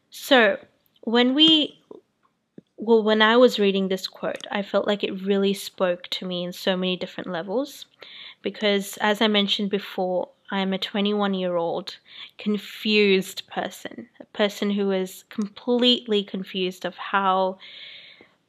So, 0.09 0.57
when 1.03 1.33
we 1.33 1.79
well 2.77 3.03
when 3.03 3.21
i 3.21 3.37
was 3.37 3.59
reading 3.59 3.87
this 3.87 4.07
quote 4.07 4.45
i 4.51 4.61
felt 4.61 4.87
like 4.87 5.03
it 5.03 5.23
really 5.23 5.53
spoke 5.53 6.07
to 6.09 6.25
me 6.25 6.43
in 6.43 6.51
so 6.51 6.75
many 6.75 6.97
different 6.97 7.29
levels 7.29 7.85
because 8.41 8.97
as 8.97 9.21
i 9.21 9.27
mentioned 9.27 9.69
before 9.69 10.29
i 10.51 10.59
am 10.59 10.73
a 10.73 10.77
21 10.77 11.33
year 11.33 11.55
old 11.55 11.97
confused 12.37 13.47
person 13.47 14.07
a 14.19 14.25
person 14.25 14.69
who 14.69 14.91
is 14.91 15.23
completely 15.29 16.23
confused 16.23 16.85
of 16.85 16.95
how 16.97 17.57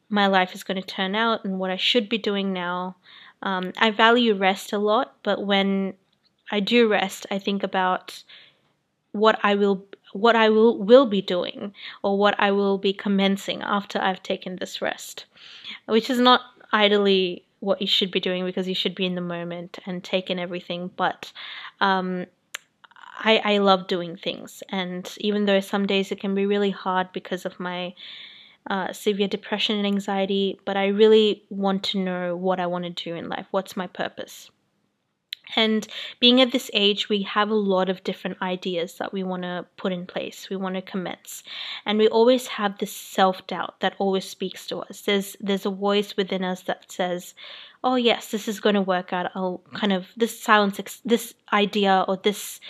my 0.09 0.27
life 0.27 0.55
is 0.55 0.63
going 0.63 0.81
to 0.81 0.87
turn 0.87 1.15
out 1.15 1.45
and 1.45 1.59
what 1.59 1.71
i 1.71 1.77
should 1.77 2.09
be 2.09 2.19
doing 2.19 2.53
now 2.53 2.97
um, 3.43 3.73
i 3.79 3.91
value 3.91 4.35
rest 4.35 4.73
a 4.73 4.79
lot 4.79 5.15
but 5.23 5.45
when 5.45 5.95
i 6.51 6.61
do 6.61 6.89
rest 6.89 7.27
i 7.31 7.39
think 7.39 7.63
about 7.63 8.23
what 9.13 9.39
i 9.43 9.55
will 9.55 9.87
what 10.13 10.37
I 10.37 10.51
will, 10.51 10.79
will 10.79 11.07
be 11.07 11.23
doing 11.23 11.75
or 12.03 12.19
what 12.19 12.39
I 12.39 12.51
will 12.53 12.79
be 12.79 12.93
commencing 12.93 13.63
after 13.63 13.99
I've 13.99 14.23
taken 14.23 14.57
this 14.57 14.83
rest, 14.83 15.25
which 15.87 16.11
is 16.11 16.21
not 16.21 16.43
idly 16.73 17.45
what 17.61 17.81
you 17.81 17.87
should 17.87 18.11
be 18.11 18.21
doing 18.21 18.45
because 18.45 18.67
you 18.67 18.75
should 18.75 18.95
be 18.95 19.07
in 19.07 19.15
the 19.15 19.21
moment 19.21 19.79
and 19.87 20.03
take 20.03 20.31
in 20.31 20.39
everything. 20.39 20.91
But 20.97 21.33
um, 21.83 22.27
I, 23.19 23.43
I 23.45 23.59
love 23.59 23.89
doing 23.89 24.17
things, 24.17 24.63
and 24.69 25.13
even 25.19 25.45
though 25.45 25.61
some 25.61 25.87
days 25.87 26.11
it 26.11 26.21
can 26.21 26.35
be 26.35 26.47
really 26.47 26.71
hard 26.71 27.13
because 27.13 27.45
of 27.45 27.61
my 27.61 27.95
uh, 28.71 28.93
severe 28.93 29.29
depression 29.29 29.77
and 29.77 29.87
anxiety, 29.87 30.59
but 30.65 30.77
I 30.77 30.87
really 30.87 31.45
want 31.51 31.83
to 31.85 31.99
know 31.99 32.37
what 32.37 32.61
I 32.61 32.67
want 32.67 32.85
to 32.85 32.91
do 32.91 33.15
in 33.15 33.29
life. 33.29 33.47
What's 33.51 33.77
my 33.77 33.89
purpose? 33.89 34.51
And 35.57 35.87
being 36.21 36.41
at 36.41 36.53
this 36.53 36.71
age, 36.73 37.09
we 37.09 37.23
have 37.23 37.51
a 37.51 37.55
lot 37.55 37.89
of 37.91 38.05
different 38.05 38.41
ideas 38.41 38.95
that 38.99 39.13
we 39.13 39.23
want 39.23 39.43
to 39.43 39.67
put 39.77 39.93
in 39.93 40.07
place, 40.07 40.49
we 40.49 40.57
want 40.57 40.77
to 40.77 40.83
commence. 40.83 41.43
And 41.85 41.99
we 41.99 42.09
always 42.09 42.47
have 42.47 42.79
this 42.79 42.93
self 42.93 43.47
doubt 43.47 43.81
that 43.81 43.97
always 43.99 44.25
speaks 44.25 44.67
to 44.69 44.79
us. 44.79 45.03
There's, 45.03 45.37
there's 45.41 45.67
a 45.67 45.71
voice 45.71 46.17
within 46.17 46.45
us 46.45 46.63
that 46.63 46.91
says, 46.91 47.35
oh, 47.85 47.97
yes, 47.97 48.31
this 48.31 48.49
is 48.49 48.61
going 48.61 48.75
to 48.75 48.83
work 48.83 49.13
out. 49.13 49.31
I'll 49.35 49.63
kind 49.75 49.93
of, 49.93 50.07
this 50.17 50.41
sounds, 50.41 50.81
this 51.05 51.35
idea 51.53 52.05
or 52.07 52.17
this 52.17 52.61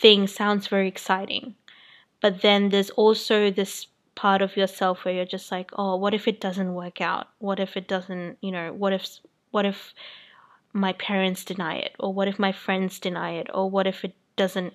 thing 0.00 0.26
sounds 0.26 0.66
very 0.66 0.88
exciting. 0.88 1.54
But 2.20 2.42
then 2.42 2.68
there's 2.68 2.90
also 2.90 3.50
this 3.50 3.86
part 4.14 4.42
of 4.42 4.56
yourself 4.56 5.04
where 5.04 5.14
you're 5.14 5.24
just 5.24 5.50
like, 5.50 5.70
oh, 5.74 5.96
what 5.96 6.14
if 6.14 6.28
it 6.28 6.40
doesn't 6.40 6.74
work 6.74 7.00
out? 7.00 7.28
What 7.38 7.58
if 7.58 7.76
it 7.76 7.88
doesn't, 7.88 8.38
you 8.40 8.52
know, 8.52 8.72
what 8.72 8.92
if, 8.92 9.08
what 9.50 9.64
if, 9.64 9.94
my 10.72 10.92
parents 10.94 11.44
deny 11.44 11.76
it 11.76 11.94
or 11.98 12.12
what 12.12 12.28
if 12.28 12.38
my 12.38 12.52
friends 12.52 12.98
deny 12.98 13.32
it 13.32 13.48
or 13.52 13.68
what 13.68 13.86
if 13.86 14.04
it 14.04 14.14
doesn't 14.36 14.74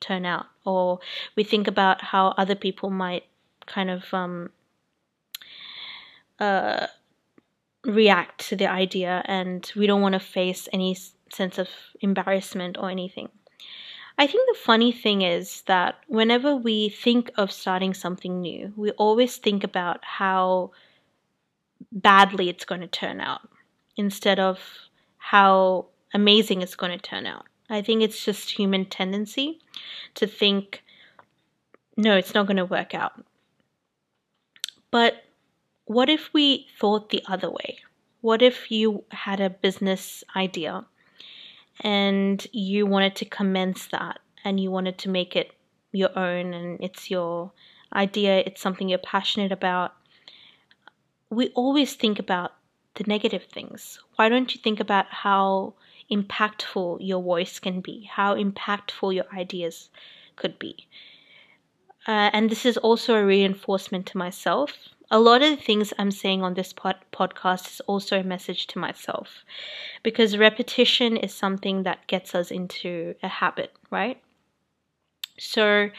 turn 0.00 0.24
out 0.24 0.46
or 0.64 1.00
we 1.36 1.42
think 1.42 1.66
about 1.66 2.02
how 2.02 2.28
other 2.36 2.54
people 2.54 2.90
might 2.90 3.24
kind 3.66 3.90
of 3.90 4.04
um, 4.12 4.50
uh, 6.38 6.86
react 7.86 8.48
to 8.48 8.56
the 8.56 8.66
idea 8.66 9.22
and 9.26 9.72
we 9.76 9.86
don't 9.86 10.02
want 10.02 10.14
to 10.14 10.20
face 10.20 10.68
any 10.72 10.96
sense 11.32 11.58
of 11.58 11.68
embarrassment 12.00 12.76
or 12.78 12.90
anything 12.90 13.28
I 14.18 14.26
think 14.26 14.48
the 14.48 14.58
funny 14.58 14.92
thing 14.92 15.22
is 15.22 15.62
that 15.62 15.96
whenever 16.06 16.56
we 16.56 16.88
think 16.88 17.30
of 17.36 17.52
starting 17.52 17.92
something 17.92 18.40
new, 18.40 18.72
we 18.74 18.90
always 18.92 19.36
think 19.36 19.62
about 19.62 20.02
how 20.02 20.70
badly 21.92 22.48
it's 22.48 22.64
going 22.64 22.80
to 22.80 22.86
turn 22.86 23.20
out 23.20 23.42
instead 23.96 24.38
of 24.38 24.58
how 25.18 25.86
amazing 26.14 26.62
it's 26.62 26.76
going 26.76 26.92
to 26.92 27.10
turn 27.10 27.26
out. 27.26 27.44
I 27.68 27.82
think 27.82 28.02
it's 28.02 28.24
just 28.24 28.50
human 28.50 28.86
tendency 28.86 29.60
to 30.14 30.26
think, 30.26 30.82
no, 31.96 32.16
it's 32.16 32.32
not 32.32 32.46
going 32.46 32.56
to 32.56 32.64
work 32.64 32.94
out. 32.94 33.22
But 34.90 35.24
what 35.86 36.08
if 36.08 36.32
we 36.32 36.66
thought 36.78 37.10
the 37.10 37.22
other 37.26 37.50
way? 37.50 37.78
What 38.20 38.42
if 38.42 38.70
you 38.70 39.04
had 39.10 39.40
a 39.40 39.50
business 39.50 40.24
idea 40.34 40.84
and 41.80 42.44
you 42.52 42.86
wanted 42.86 43.14
to 43.16 43.24
commence 43.24 43.86
that 43.88 44.18
and 44.44 44.58
you 44.58 44.70
wanted 44.70 44.98
to 44.98 45.08
make 45.08 45.36
it 45.36 45.52
your 45.92 46.16
own 46.18 46.52
and 46.54 46.80
it's 46.80 47.10
your 47.10 47.52
idea, 47.94 48.38
it's 48.38 48.60
something 48.60 48.88
you're 48.88 48.98
passionate 48.98 49.52
about? 49.52 49.94
We 51.30 51.48
always 51.50 51.94
think 51.94 52.18
about 52.18 52.52
the 52.94 53.04
negative 53.06 53.44
things? 53.44 54.00
Why 54.16 54.28
don't 54.28 54.54
you 54.54 54.60
think 54.60 54.80
about 54.80 55.06
how 55.10 55.74
impactful 56.10 56.98
your 57.00 57.22
voice 57.22 57.58
can 57.58 57.80
be, 57.80 58.08
how 58.10 58.34
impactful 58.34 59.14
your 59.14 59.26
ideas 59.32 59.90
could 60.36 60.58
be? 60.58 60.88
uh, 62.06 62.30
and 62.32 62.50
this 62.50 62.64
is 62.64 62.76
also 62.76 63.14
a 63.14 63.24
reinforcement 63.24 64.06
to 64.06 64.18
myself. 64.18 64.72
A 65.10 65.20
lot 65.20 65.42
of 65.42 65.50
the 65.50 65.62
things 65.62 65.92
I'm 65.98 66.10
saying 66.10 66.42
on 66.42 66.54
this 66.54 66.72
pod- 66.72 67.04
podcast 67.12 67.70
is 67.70 67.80
also 67.86 68.18
a 68.18 68.24
message 68.24 68.66
to 68.68 68.78
myself 68.78 69.44
because 70.02 70.36
repetition 70.36 71.16
is 71.16 71.32
something 71.32 71.84
that 71.84 72.06
gets 72.08 72.34
us 72.34 72.50
into 72.50 73.14
a 73.22 73.28
habit, 73.28 73.72
right? 73.90 74.20
So, 75.38 75.90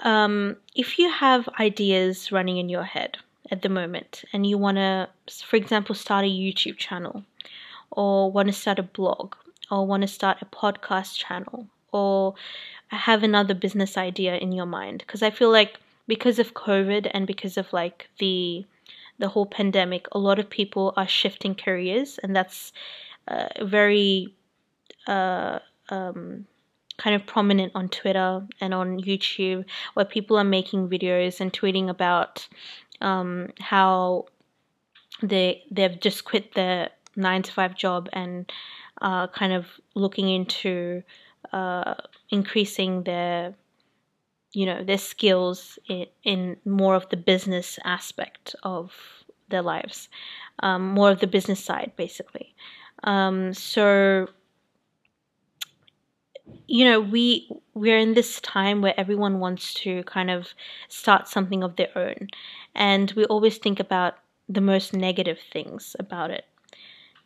um, 0.00 0.56
if 0.74 0.98
you 0.98 1.10
have 1.10 1.48
ideas 1.60 2.32
running 2.32 2.56
in 2.56 2.68
your 2.68 2.84
head 2.84 3.18
at 3.50 3.62
the 3.62 3.68
moment 3.68 4.24
and 4.32 4.46
you 4.46 4.56
want 4.56 4.78
to, 4.78 5.08
for 5.44 5.56
example, 5.56 5.94
start 5.94 6.24
a 6.24 6.28
YouTube 6.28 6.78
channel 6.78 7.24
or 7.90 8.30
want 8.32 8.48
to 8.48 8.52
start 8.52 8.78
a 8.78 8.82
blog 8.82 9.34
or 9.70 9.86
want 9.86 10.02
to 10.02 10.08
start 10.08 10.38
a 10.40 10.46
podcast 10.46 11.16
channel 11.16 11.68
or 11.92 12.34
have 12.88 13.22
another 13.22 13.54
business 13.54 13.96
idea 13.96 14.36
in 14.36 14.52
your 14.52 14.66
mind 14.66 14.98
because 14.98 15.22
I 15.22 15.30
feel 15.30 15.50
like 15.50 15.78
because 16.06 16.38
of 16.38 16.54
COVID 16.54 17.10
and 17.12 17.26
because 17.26 17.56
of 17.56 17.72
like 17.72 18.08
the 18.18 18.66
the 19.18 19.28
whole 19.28 19.46
pandemic, 19.46 20.08
a 20.12 20.18
lot 20.18 20.38
of 20.38 20.50
people 20.50 20.92
are 20.96 21.06
shifting 21.06 21.54
careers, 21.54 22.18
and 22.22 22.34
that's 22.34 22.72
uh, 23.28 23.46
very 23.62 24.34
uh, 25.06 25.60
um, 25.88 26.46
kind 26.96 27.14
of 27.14 27.24
prominent 27.26 27.72
on 27.74 27.88
Twitter 27.88 28.44
and 28.60 28.74
on 28.74 28.98
YouTube, 29.00 29.64
where 29.94 30.04
people 30.04 30.36
are 30.36 30.44
making 30.44 30.88
videos 30.88 31.40
and 31.40 31.52
tweeting 31.52 31.88
about 31.88 32.48
um, 33.00 33.50
how 33.60 34.26
they 35.22 35.62
they've 35.70 36.00
just 36.00 36.24
quit 36.24 36.54
their 36.54 36.90
nine 37.16 37.42
to 37.42 37.52
five 37.52 37.76
job 37.76 38.08
and 38.12 38.50
uh, 39.00 39.26
kind 39.28 39.52
of 39.52 39.66
looking 39.94 40.28
into 40.28 41.02
uh, 41.52 41.94
increasing 42.30 43.04
their 43.04 43.54
you 44.54 44.66
know 44.66 44.82
their 44.82 44.98
skills 44.98 45.78
in, 45.88 46.06
in 46.22 46.56
more 46.64 46.94
of 46.94 47.08
the 47.10 47.16
business 47.16 47.78
aspect 47.84 48.54
of 48.62 48.92
their 49.50 49.62
lives 49.62 50.08
um, 50.60 50.88
more 50.88 51.10
of 51.10 51.20
the 51.20 51.26
business 51.26 51.62
side 51.62 51.92
basically. 51.96 52.54
Um, 53.02 53.52
so 53.52 54.28
you 56.66 56.84
know 56.84 57.00
we 57.00 57.48
we're 57.74 57.98
in 57.98 58.14
this 58.14 58.40
time 58.40 58.80
where 58.80 58.98
everyone 58.98 59.40
wants 59.40 59.74
to 59.74 60.02
kind 60.04 60.30
of 60.30 60.48
start 60.88 61.28
something 61.28 61.62
of 61.62 61.76
their 61.76 61.90
own. 61.96 62.28
And 62.74 63.12
we 63.12 63.24
always 63.26 63.58
think 63.58 63.80
about 63.80 64.14
the 64.48 64.60
most 64.60 64.92
negative 64.92 65.38
things 65.52 65.96
about 65.98 66.30
it. 66.30 66.44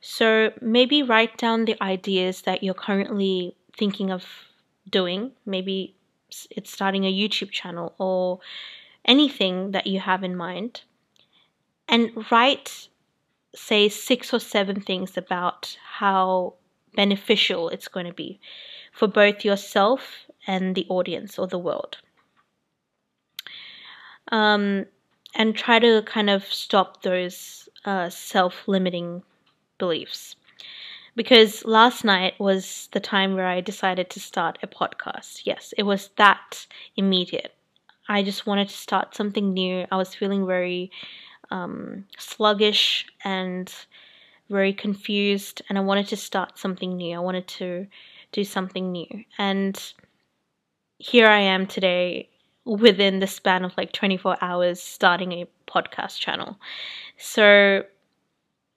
So 0.01 0.53
maybe 0.61 1.03
write 1.03 1.37
down 1.37 1.65
the 1.65 1.77
ideas 1.83 2.43
that 2.43 2.63
you're 2.63 2.75
currently 2.75 3.57
thinking 3.77 4.11
of 4.11 4.25
doing. 4.89 5.33
Maybe 5.45 5.95
it's 6.51 6.73
starting 6.73 7.05
a 7.05 7.13
YouTube 7.13 7.51
channel 7.51 7.95
or 7.99 8.41
anything 9.05 9.73
that 9.73 9.87
you 9.87 10.01
have 10.01 10.23
in 10.23 10.37
mind. 10.37 10.83
And 11.89 12.11
write, 12.31 12.89
say, 13.55 13.89
six 13.89 14.33
or 14.35 14.39
seven 14.39 14.81
things 14.81 15.17
about 15.17 15.77
how 15.99 16.55
beneficial 16.95 17.71
it's 17.71 17.89
going 17.89 18.07
to 18.07 18.13
be 18.13 18.41
for 18.93 19.09
both 19.09 19.45
yourself 19.45 20.27
and 20.47 20.75
the 20.75 20.87
audience 20.89 21.39
or 21.39 21.47
the 21.47 21.59
world. 21.59 21.99
Um, 24.31 24.87
and 25.35 25.57
try 25.57 25.79
to 25.79 26.03
kind 26.03 26.29
of 26.29 26.45
stop 26.45 27.03
those 27.03 27.69
uh, 27.85 28.11
self 28.11 28.67
limiting 28.67 29.23
beliefs. 29.79 30.37
Because 31.19 31.65
last 31.65 32.05
night 32.05 32.39
was 32.39 32.89
the 32.93 33.01
time 33.01 33.35
where 33.35 33.49
I 33.49 33.61
decided 33.61 34.09
to 34.11 34.21
start 34.21 34.57
a 34.63 34.69
podcast. 34.69 35.41
Yes, 35.43 35.75
it 35.77 35.83
was 35.83 36.11
that 36.15 36.65
immediate. 36.95 37.57
I 38.09 38.23
just 38.23 38.47
wanted 38.47 38.69
to 38.69 38.77
start 38.77 39.17
something 39.17 39.53
new. 39.53 39.85
I 39.91 39.97
was 39.97 40.15
feeling 40.15 40.47
very 40.47 40.93
um, 41.51 42.05
sluggish 42.19 43.05
and 43.25 43.69
very 44.49 44.73
confused, 44.73 45.61
and 45.69 45.77
I 45.77 45.81
wanted 45.81 46.07
to 46.07 46.17
start 46.17 46.57
something 46.57 46.97
new. 46.97 47.17
I 47.17 47.19
wanted 47.19 47.49
to 47.49 47.89
do 48.31 48.45
something 48.45 48.93
new. 48.93 49.25
And 49.39 49.77
here 50.99 51.27
I 51.27 51.41
am 51.41 51.67
today 51.67 52.29
within 52.65 53.19
the 53.19 53.27
span 53.27 53.65
of 53.65 53.77
like 53.77 53.91
24 53.91 54.37
hours 54.41 54.81
starting 54.81 55.33
a 55.33 55.49
podcast 55.67 56.21
channel. 56.21 56.61
So 57.17 57.83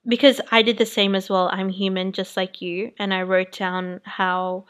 because 0.06 0.40
I 0.50 0.62
did 0.62 0.78
the 0.78 0.86
same 0.86 1.14
as 1.14 1.28
well. 1.28 1.48
I'm 1.52 1.68
human 1.68 2.12
just 2.12 2.36
like 2.36 2.60
you. 2.60 2.92
And 2.98 3.14
I 3.14 3.22
wrote 3.22 3.52
down 3.52 4.00
how 4.04 4.64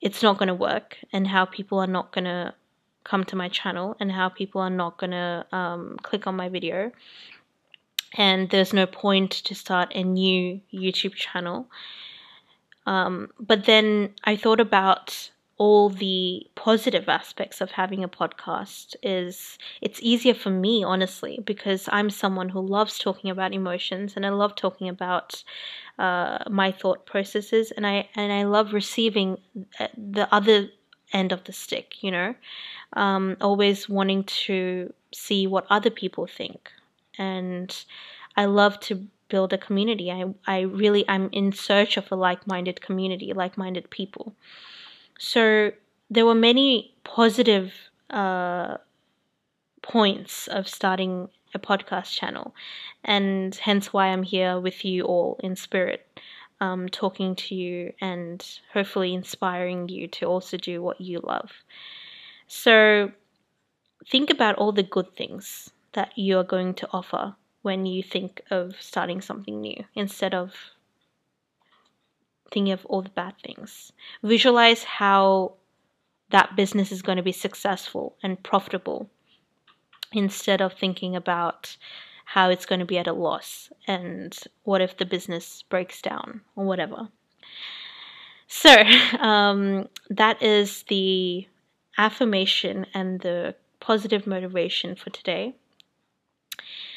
it's 0.00 0.22
not 0.22 0.38
going 0.38 0.48
to 0.48 0.54
work 0.54 0.98
and 1.12 1.26
how 1.26 1.44
people 1.44 1.78
are 1.78 1.86
not 1.86 2.12
going 2.12 2.24
to 2.24 2.54
come 3.04 3.24
to 3.24 3.36
my 3.36 3.48
channel 3.48 3.96
and 4.00 4.12
how 4.12 4.28
people 4.28 4.60
are 4.60 4.70
not 4.70 4.98
going 4.98 5.12
to 5.12 5.46
um, 5.52 5.96
click 6.02 6.26
on 6.26 6.36
my 6.36 6.48
video. 6.48 6.90
And 8.14 8.50
there's 8.50 8.72
no 8.72 8.86
point 8.86 9.30
to 9.30 9.54
start 9.54 9.92
a 9.94 10.02
new 10.02 10.60
YouTube 10.72 11.14
channel. 11.14 11.68
Um, 12.86 13.30
but 13.38 13.66
then 13.66 14.14
I 14.24 14.36
thought 14.36 14.58
about 14.58 15.30
all 15.60 15.90
the 15.90 16.46
positive 16.54 17.06
aspects 17.06 17.60
of 17.60 17.70
having 17.72 18.02
a 18.02 18.08
podcast 18.08 18.96
is 19.02 19.58
it's 19.82 20.00
easier 20.00 20.32
for 20.32 20.48
me 20.48 20.82
honestly 20.82 21.38
because 21.44 21.86
i'm 21.92 22.08
someone 22.08 22.48
who 22.48 22.60
loves 22.60 22.98
talking 22.98 23.28
about 23.30 23.52
emotions 23.52 24.14
and 24.16 24.24
i 24.24 24.30
love 24.30 24.56
talking 24.56 24.88
about 24.88 25.44
uh, 25.98 26.38
my 26.48 26.72
thought 26.72 27.04
processes 27.04 27.72
and 27.72 27.86
i 27.86 28.08
and 28.14 28.32
i 28.32 28.42
love 28.42 28.72
receiving 28.72 29.36
uh, 29.78 29.88
the 29.98 30.26
other 30.34 30.66
end 31.12 31.30
of 31.30 31.44
the 31.44 31.52
stick 31.52 32.02
you 32.02 32.10
know? 32.10 32.34
Um, 32.94 33.36
always 33.42 33.86
wanting 33.86 34.24
to 34.46 34.94
see 35.12 35.46
what 35.46 35.66
other 35.68 35.90
people 35.90 36.26
think. 36.26 36.70
And 37.18 37.70
i 38.34 38.46
love 38.46 38.80
to 38.80 39.06
build 39.28 39.52
a 39.52 39.58
community. 39.58 40.10
I 40.10 40.24
i 40.46 40.60
really 40.60 41.04
i'm 41.06 41.28
in 41.32 41.52
search 41.52 41.98
of 41.98 42.10
a 42.10 42.16
like-minded 42.16 42.80
community 42.80 43.34
like-minded 43.34 43.90
people 43.90 44.34
so 45.22 45.70
there 46.08 46.24
were 46.24 46.34
many 46.34 46.94
positive 47.04 47.74
uh, 48.08 48.78
points 49.82 50.48
of 50.48 50.66
starting 50.66 51.28
a 51.52 51.58
podcast 51.58 52.10
channel, 52.10 52.54
and 53.04 53.54
hence 53.56 53.92
why 53.92 54.06
I'm 54.06 54.22
here 54.22 54.58
with 54.58 54.82
you 54.82 55.04
all 55.04 55.38
in 55.44 55.56
spirit, 55.56 56.06
um, 56.62 56.88
talking 56.88 57.34
to 57.36 57.54
you 57.54 57.92
and 58.00 58.42
hopefully 58.72 59.12
inspiring 59.12 59.90
you 59.90 60.08
to 60.08 60.24
also 60.24 60.56
do 60.56 60.80
what 60.80 61.02
you 61.02 61.20
love. 61.22 61.50
So 62.46 63.12
think 64.08 64.30
about 64.30 64.56
all 64.56 64.72
the 64.72 64.82
good 64.82 65.14
things 65.14 65.68
that 65.92 66.16
you 66.16 66.38
are 66.38 66.44
going 66.44 66.72
to 66.76 66.88
offer 66.94 67.36
when 67.60 67.84
you 67.84 68.02
think 68.02 68.40
of 68.50 68.74
starting 68.80 69.20
something 69.20 69.60
new 69.60 69.84
instead 69.94 70.32
of 70.32 70.54
thinking 72.50 72.72
of 72.72 72.84
all 72.86 73.02
the 73.02 73.10
bad 73.10 73.34
things. 73.44 73.92
Visualize 74.22 74.82
how 74.84 75.54
that 76.30 76.56
business 76.56 76.92
is 76.92 77.02
going 77.02 77.16
to 77.16 77.22
be 77.22 77.32
successful 77.32 78.16
and 78.22 78.42
profitable 78.42 79.08
instead 80.12 80.60
of 80.60 80.72
thinking 80.72 81.14
about 81.14 81.76
how 82.24 82.50
it's 82.50 82.66
going 82.66 82.78
to 82.78 82.86
be 82.86 82.98
at 82.98 83.08
a 83.08 83.12
loss 83.12 83.72
and 83.86 84.38
what 84.62 84.80
if 84.80 84.96
the 84.96 85.04
business 85.04 85.62
breaks 85.68 86.00
down 86.00 86.40
or 86.56 86.64
whatever. 86.64 87.08
So, 88.46 88.82
um, 89.18 89.88
that 90.10 90.42
is 90.42 90.84
the 90.88 91.46
affirmation 91.98 92.86
and 92.94 93.20
the 93.20 93.54
positive 93.80 94.26
motivation 94.26 94.94
for 94.94 95.10
today. 95.10 95.54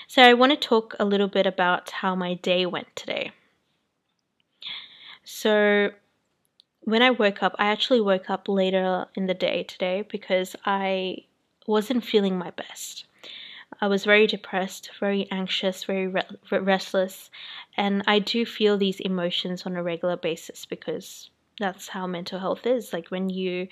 So, 0.07 0.21
I 0.21 0.33
want 0.33 0.51
to 0.51 0.57
talk 0.57 0.95
a 0.99 1.05
little 1.05 1.27
bit 1.27 1.47
about 1.47 1.89
how 1.89 2.15
my 2.15 2.35
day 2.35 2.65
went 2.65 2.95
today. 2.95 3.31
So 5.23 5.91
when 6.81 7.01
I 7.01 7.11
woke 7.11 7.41
up, 7.41 7.55
I 7.57 7.67
actually 7.67 8.01
woke 8.01 8.29
up 8.29 8.47
later 8.47 9.07
in 9.15 9.27
the 9.27 9.33
day 9.33 9.63
today 9.63 10.03
because 10.09 10.55
I 10.65 11.25
wasn't 11.65 12.03
feeling 12.03 12.37
my 12.37 12.51
best. 12.51 13.05
I 13.81 13.87
was 13.87 14.05
very 14.05 14.27
depressed, 14.27 14.91
very 14.99 15.27
anxious, 15.31 15.85
very 15.85 16.07
re- 16.07 16.23
restless, 16.51 17.31
and 17.75 18.03
I 18.05 18.19
do 18.19 18.45
feel 18.45 18.77
these 18.77 18.99
emotions 18.99 19.65
on 19.65 19.75
a 19.75 19.83
regular 19.83 20.15
basis 20.15 20.65
because 20.65 21.29
that's 21.59 21.87
how 21.87 22.05
mental 22.05 22.39
health 22.39 22.65
is. 22.65 22.93
Like 22.93 23.09
when 23.09 23.29
you 23.29 23.67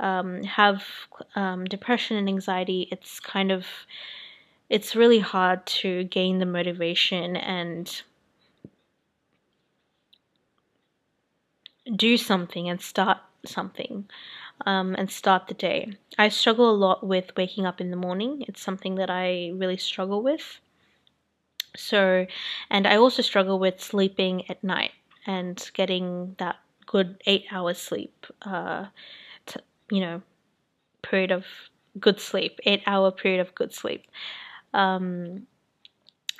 um, 0.00 0.42
have 0.42 0.84
um, 1.34 1.64
depression 1.64 2.16
and 2.16 2.28
anxiety, 2.28 2.88
it's 2.90 3.20
kind 3.20 3.50
of 3.50 3.66
it's 4.68 4.94
really 4.94 5.18
hard 5.18 5.64
to 5.66 6.04
gain 6.04 6.38
the 6.38 6.46
motivation 6.46 7.36
and 7.36 8.02
do 11.94 12.16
something 12.16 12.68
and 12.68 12.80
start 12.80 13.18
something 13.44 14.08
um, 14.66 14.94
and 14.96 15.10
start 15.10 15.46
the 15.46 15.54
day. 15.54 15.92
I 16.18 16.28
struggle 16.28 16.70
a 16.70 16.76
lot 16.76 17.06
with 17.06 17.36
waking 17.36 17.66
up 17.66 17.80
in 17.80 17.90
the 17.90 17.96
morning. 17.96 18.44
It's 18.48 18.60
something 18.60 18.96
that 18.96 19.10
I 19.10 19.52
really 19.54 19.76
struggle 19.76 20.22
with. 20.22 20.60
So, 21.76 22.26
and 22.70 22.86
I 22.86 22.96
also 22.96 23.22
struggle 23.22 23.58
with 23.58 23.80
sleeping 23.80 24.48
at 24.50 24.64
night 24.64 24.92
and 25.26 25.70
getting 25.74 26.34
that 26.38 26.56
good 26.86 27.22
eight 27.26 27.44
hours 27.52 27.78
sleep, 27.78 28.26
uh, 28.42 28.86
you 29.90 30.00
know, 30.00 30.22
period 31.02 31.30
of 31.30 31.44
good 32.00 32.20
sleep, 32.20 32.58
eight 32.64 32.82
hour 32.86 33.10
period 33.10 33.40
of 33.40 33.54
good 33.54 33.72
sleep. 33.72 34.06
Um, 34.74 35.46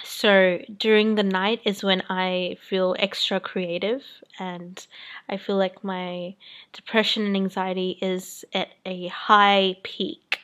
so 0.02 0.62
during 0.76 1.16
the 1.16 1.22
night 1.22 1.60
is 1.64 1.82
when 1.82 2.02
I 2.08 2.56
feel 2.60 2.94
extra 2.98 3.40
creative 3.40 4.02
and 4.38 4.86
I 5.28 5.36
feel 5.36 5.56
like 5.56 5.82
my 5.82 6.36
depression 6.72 7.26
and 7.26 7.36
anxiety 7.36 7.98
is 8.00 8.44
at 8.54 8.68
a 8.86 9.08
high 9.08 9.76
peak 9.82 10.38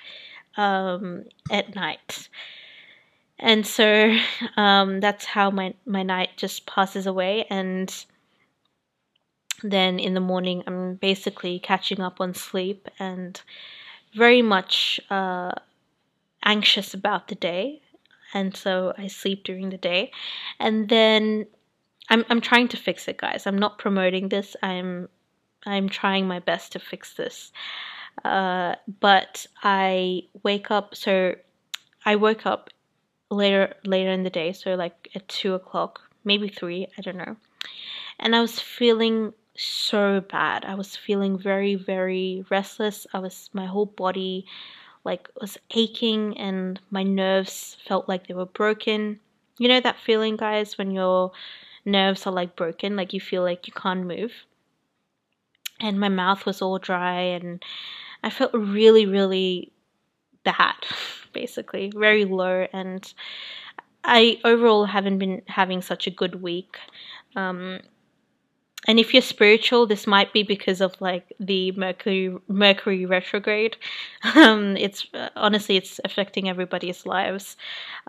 um, 0.56 1.24
at 1.50 1.74
night. 1.74 2.28
And 3.38 3.66
so 3.66 4.16
um, 4.56 5.00
that's 5.00 5.24
how 5.24 5.50
my, 5.50 5.74
my 5.86 6.02
night 6.02 6.30
just 6.36 6.66
passes 6.66 7.06
away. 7.06 7.46
And 7.48 7.94
then 9.62 10.00
in 10.00 10.14
the 10.14 10.20
morning, 10.20 10.64
I'm 10.66 10.96
basically 10.96 11.60
catching 11.60 12.00
up 12.00 12.20
on 12.20 12.34
sleep 12.34 12.88
and 12.98 13.40
very 14.14 14.42
much 14.42 15.00
uh, 15.10 15.52
anxious 16.42 16.92
about 16.92 17.28
the 17.28 17.34
day 17.36 17.80
and 18.35 18.55
so 18.55 18.92
I 18.99 19.07
sleep 19.07 19.44
during 19.44 19.70
the 19.70 19.79
day. 19.79 20.11
And 20.59 20.88
then 20.88 21.47
I'm 22.11 22.25
I'm 22.29 22.40
trying 22.40 22.68
to 22.68 22.77
fix 22.77 23.09
it, 23.09 23.16
guys. 23.16 23.47
I'm 23.47 23.59
not 23.59 23.79
promoting 23.79 24.29
this. 24.29 24.57
I'm 24.62 25.09
I'm 25.64 25.88
trying 25.88 26.27
my 26.27 26.40
best 26.40 26.73
to 26.73 26.79
fix 26.79 27.14
this. 27.14 27.53
Uh, 28.25 28.75
but 29.01 29.47
I 29.62 30.25
wake 30.42 30.70
up. 30.70 30.94
So 30.94 31.37
I 32.05 32.16
woke 32.16 32.44
up 32.44 32.70
later 33.31 33.75
later 33.85 34.11
in 34.11 34.25
the 34.25 34.31
day. 34.31 34.53
So 34.53 34.75
like 34.75 35.09
at 35.14 35.27
two 35.29 35.55
o'clock, 35.55 36.01
maybe 36.25 36.49
three. 36.49 36.88
I 36.99 37.03
don't 37.03 37.16
know. 37.16 37.37
And 38.18 38.37
I 38.37 38.40
was 38.40 38.59
feeling 38.59 39.33
so 39.57 40.20
bad. 40.20 40.64
I 40.64 40.75
was 40.75 40.97
feeling 40.97 41.38
very 41.38 41.77
very 41.77 42.44
restless. 42.51 43.07
I 43.14 43.20
was 43.20 43.49
my 43.53 43.66
whole 43.66 43.87
body 43.87 44.47
like 45.04 45.28
was 45.40 45.58
aching 45.74 46.36
and 46.38 46.80
my 46.90 47.02
nerves 47.02 47.76
felt 47.86 48.08
like 48.08 48.26
they 48.26 48.34
were 48.34 48.46
broken. 48.46 49.20
You 49.58 49.68
know 49.68 49.80
that 49.80 49.98
feeling, 49.98 50.36
guys, 50.36 50.78
when 50.78 50.90
your 50.90 51.32
nerves 51.84 52.26
are 52.26 52.32
like 52.32 52.56
broken, 52.56 52.96
like 52.96 53.12
you 53.12 53.20
feel 53.20 53.42
like 53.42 53.66
you 53.66 53.72
can't 53.72 54.06
move. 54.06 54.32
And 55.80 56.00
my 56.00 56.08
mouth 56.08 56.46
was 56.46 56.62
all 56.62 56.78
dry 56.78 57.20
and 57.20 57.62
I 58.22 58.30
felt 58.30 58.54
really, 58.54 59.04
really 59.06 59.72
bad, 60.44 60.76
basically, 61.32 61.92
very 61.94 62.24
low. 62.24 62.66
And 62.72 63.12
I 64.02 64.40
overall 64.44 64.86
haven't 64.86 65.18
been 65.18 65.42
having 65.46 65.82
such 65.82 66.06
a 66.06 66.10
good 66.10 66.42
week. 66.42 66.78
Um, 67.36 67.80
and 68.87 68.99
if 68.99 69.12
you're 69.12 69.23
spiritual 69.23 69.87
this 69.87 70.07
might 70.07 70.33
be 70.33 70.42
because 70.42 70.81
of 70.81 71.01
like 71.01 71.33
the 71.40 71.73
mercury 71.73 72.37
mercury 72.49 73.07
retrograde. 73.07 73.77
Um 74.35 74.77
it's 74.77 75.07
uh, 75.14 75.29
honestly 75.37 75.77
it's 75.77 76.01
affecting 76.05 76.49
everybody's 76.49 77.07
lives 77.07 77.57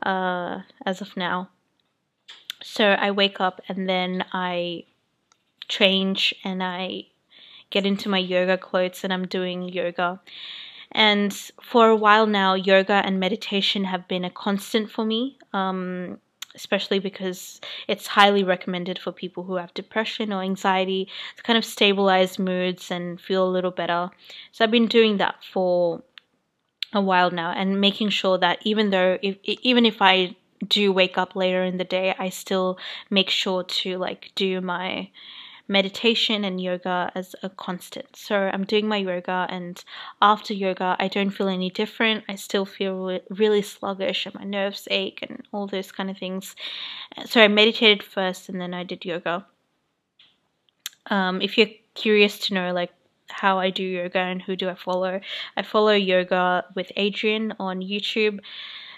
uh 0.03 0.61
as 0.85 1.01
of 1.01 1.15
now. 1.17 1.49
So 2.63 2.83
i 2.85 3.11
wake 3.11 3.39
up 3.39 3.61
and 3.67 3.87
then 3.89 4.25
i 4.33 4.83
change 5.67 6.33
and 6.43 6.61
i 6.63 7.05
get 7.69 7.85
into 7.85 8.09
my 8.09 8.19
yoga 8.19 8.57
clothes 8.57 9.03
and 9.03 9.11
i'm 9.13 9.27
doing 9.27 9.69
yoga. 9.69 10.21
And 10.91 11.33
for 11.61 11.89
a 11.89 11.95
while 11.95 12.27
now 12.27 12.53
yoga 12.53 13.01
and 13.05 13.19
meditation 13.19 13.85
have 13.85 14.07
been 14.07 14.25
a 14.25 14.29
constant 14.29 14.91
for 14.91 15.05
me. 15.05 15.37
Um 15.53 16.19
especially 16.55 16.99
because 16.99 17.59
it's 17.87 18.07
highly 18.07 18.43
recommended 18.43 18.97
for 18.97 19.11
people 19.11 19.43
who 19.43 19.55
have 19.55 19.73
depression 19.73 20.33
or 20.33 20.41
anxiety 20.41 21.07
to 21.37 21.43
kind 21.43 21.57
of 21.57 21.65
stabilize 21.65 22.39
moods 22.39 22.89
and 22.89 23.19
feel 23.19 23.47
a 23.47 23.51
little 23.51 23.71
better. 23.71 24.09
So 24.51 24.63
I've 24.63 24.71
been 24.71 24.87
doing 24.87 25.17
that 25.17 25.43
for 25.43 26.01
a 26.93 27.01
while 27.01 27.31
now 27.31 27.51
and 27.51 27.81
making 27.81 28.09
sure 28.09 28.37
that 28.37 28.59
even 28.63 28.89
though 28.89 29.17
if, 29.21 29.37
even 29.43 29.85
if 29.85 30.01
I 30.01 30.35
do 30.67 30.91
wake 30.91 31.17
up 31.17 31.35
later 31.35 31.63
in 31.63 31.77
the 31.77 31.83
day, 31.83 32.15
I 32.17 32.29
still 32.29 32.77
make 33.09 33.29
sure 33.29 33.63
to 33.63 33.97
like 33.97 34.31
do 34.35 34.61
my 34.61 35.09
meditation 35.67 36.43
and 36.43 36.61
yoga 36.61 37.11
as 37.15 37.35
a 37.43 37.49
constant. 37.49 38.15
So 38.15 38.49
I'm 38.53 38.65
doing 38.65 38.87
my 38.87 38.97
yoga, 38.97 39.47
and 39.49 39.83
after 40.21 40.53
yoga, 40.53 40.95
I 40.99 41.07
don't 41.07 41.31
feel 41.31 41.47
any 41.47 41.69
different. 41.69 42.23
I 42.29 42.35
still 42.35 42.65
feel 42.65 43.19
really 43.29 43.61
sluggish, 43.61 44.25
and 44.25 44.35
my 44.35 44.43
nerves 44.43 44.87
ache, 44.91 45.19
and 45.27 45.43
all 45.51 45.67
those 45.67 45.91
kind 45.91 46.09
of 46.09 46.17
things. 46.17 46.55
So 47.25 47.41
I 47.41 47.47
meditated 47.47 48.03
first, 48.03 48.49
and 48.49 48.59
then 48.59 48.73
I 48.73 48.83
did 48.83 49.05
yoga. 49.05 49.45
Um, 51.07 51.41
if 51.41 51.57
you're 51.57 51.69
curious 51.93 52.39
to 52.47 52.53
know, 52.53 52.73
like 52.73 52.91
how 53.29 53.59
I 53.59 53.69
do 53.69 53.83
yoga 53.83 54.19
and 54.19 54.41
who 54.41 54.55
do 54.55 54.69
I 54.69 54.75
follow, 54.75 55.19
I 55.57 55.61
follow 55.61 55.93
yoga 55.93 56.65
with 56.75 56.91
Adriene 56.97 57.55
on 57.59 57.81
YouTube 57.81 58.39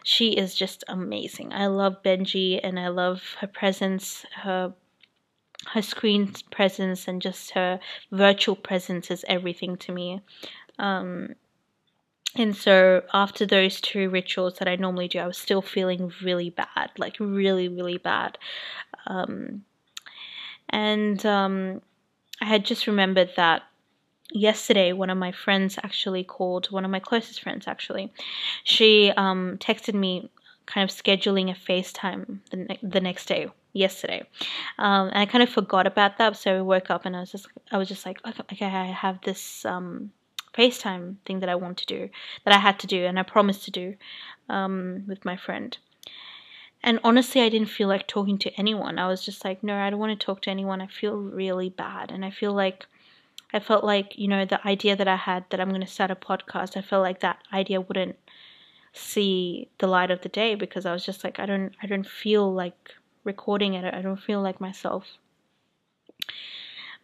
she 0.07 0.29
is 0.29 0.55
just 0.55 0.85
amazing. 0.87 1.51
I 1.51 1.67
love 1.67 2.01
Benji 2.01 2.61
and 2.63 2.79
I 2.79 2.87
love 2.87 3.35
her 3.41 3.47
presence, 3.47 4.25
her 4.35 4.73
her 5.73 5.81
screen 5.81 6.33
presence 6.51 7.07
and 7.07 7.21
just 7.21 7.51
her 7.51 7.79
virtual 8.11 8.55
presence 8.55 9.11
is 9.11 9.25
everything 9.27 9.77
to 9.77 9.91
me. 9.91 10.21
Um, 10.79 11.35
and 12.35 12.55
so 12.55 13.03
after 13.13 13.45
those 13.45 13.81
two 13.81 14.09
rituals 14.09 14.59
that 14.59 14.67
I 14.67 14.75
normally 14.75 15.07
do, 15.07 15.19
I 15.19 15.27
was 15.27 15.37
still 15.37 15.61
feeling 15.61 16.11
really 16.21 16.51
bad, 16.51 16.91
like 16.97 17.17
really, 17.19 17.67
really 17.67 17.97
bad. 17.97 18.37
Um, 19.07 19.63
and 20.69 21.25
um, 21.25 21.81
I 22.41 22.45
had 22.45 22.65
just 22.65 22.85
remembered 22.85 23.31
that 23.37 23.63
yesterday 24.31 24.93
one 24.93 25.09
of 25.09 25.17
my 25.17 25.31
friends 25.31 25.79
actually 25.83 26.23
called, 26.23 26.67
one 26.67 26.85
of 26.85 26.91
my 26.91 26.99
closest 26.99 27.41
friends 27.41 27.67
actually. 27.67 28.13
She 28.63 29.11
um, 29.17 29.57
texted 29.59 29.93
me 29.95 30.29
kind 30.65 30.87
of 30.87 30.95
scheduling 30.95 31.49
a 31.49 31.55
FaceTime 31.55 32.39
the, 32.51 32.57
ne- 32.57 32.79
the 32.83 32.99
next 32.99 33.25
day 33.25 33.47
yesterday. 33.77 34.27
Um, 34.77 35.07
and 35.09 35.19
I 35.19 35.25
kind 35.25 35.43
of 35.43 35.49
forgot 35.49 35.87
about 35.87 36.17
that. 36.17 36.35
So 36.37 36.57
I 36.57 36.61
woke 36.61 36.89
up 36.89 37.05
and 37.05 37.15
I 37.15 37.21
was 37.21 37.31
just, 37.31 37.47
I 37.71 37.77
was 37.77 37.87
just 37.87 38.05
like, 38.05 38.19
okay, 38.27 38.43
okay 38.51 38.65
I 38.65 38.85
have 38.85 39.21
this 39.21 39.65
um, 39.65 40.11
FaceTime 40.53 41.17
thing 41.25 41.39
that 41.39 41.49
I 41.49 41.55
want 41.55 41.77
to 41.79 41.85
do, 41.85 42.09
that 42.45 42.53
I 42.53 42.59
had 42.59 42.79
to 42.79 42.87
do, 42.87 43.05
and 43.05 43.19
I 43.19 43.23
promised 43.23 43.63
to 43.65 43.71
do 43.71 43.95
um, 44.49 45.03
with 45.07 45.23
my 45.25 45.37
friend. 45.37 45.77
And 46.83 46.99
honestly, 47.03 47.41
I 47.41 47.49
didn't 47.49 47.69
feel 47.69 47.87
like 47.87 48.07
talking 48.07 48.37
to 48.39 48.53
anyone. 48.57 48.99
I 48.99 49.07
was 49.07 49.25
just 49.25 49.43
like, 49.43 49.63
no, 49.63 49.75
I 49.75 49.89
don't 49.89 49.99
want 49.99 50.17
to 50.17 50.25
talk 50.25 50.41
to 50.43 50.51
anyone. 50.51 50.81
I 50.81 50.87
feel 50.87 51.15
really 51.15 51.69
bad. 51.69 52.11
And 52.11 52.23
I 52.23 52.29
feel 52.29 52.53
like, 52.53 52.85
I 53.53 53.59
felt 53.59 53.83
like, 53.83 54.17
you 54.17 54.27
know, 54.27 54.45
the 54.45 54.65
idea 54.67 54.95
that 54.95 55.07
I 55.07 55.15
had 55.15 55.45
that 55.49 55.59
I'm 55.59 55.69
going 55.69 55.81
to 55.81 55.87
start 55.87 56.11
a 56.11 56.15
podcast, 56.15 56.77
I 56.77 56.81
felt 56.81 57.03
like 57.03 57.21
that 57.21 57.39
idea 57.51 57.81
wouldn't 57.81 58.17
see 58.97 59.69
the 59.77 59.87
light 59.87 60.11
of 60.11 60.21
the 60.21 60.29
day 60.29 60.55
because 60.55 60.85
I 60.85 60.93
was 60.93 61.05
just 61.05 61.23
like 61.23 61.39
I 61.39 61.45
don't 61.45 61.73
I 61.81 61.87
don't 61.87 62.07
feel 62.07 62.51
like 62.51 62.95
recording 63.27 63.75
it. 63.75 63.93
I 63.93 64.01
don't 64.01 64.19
feel 64.19 64.41
like 64.41 64.59
myself. 64.59 65.05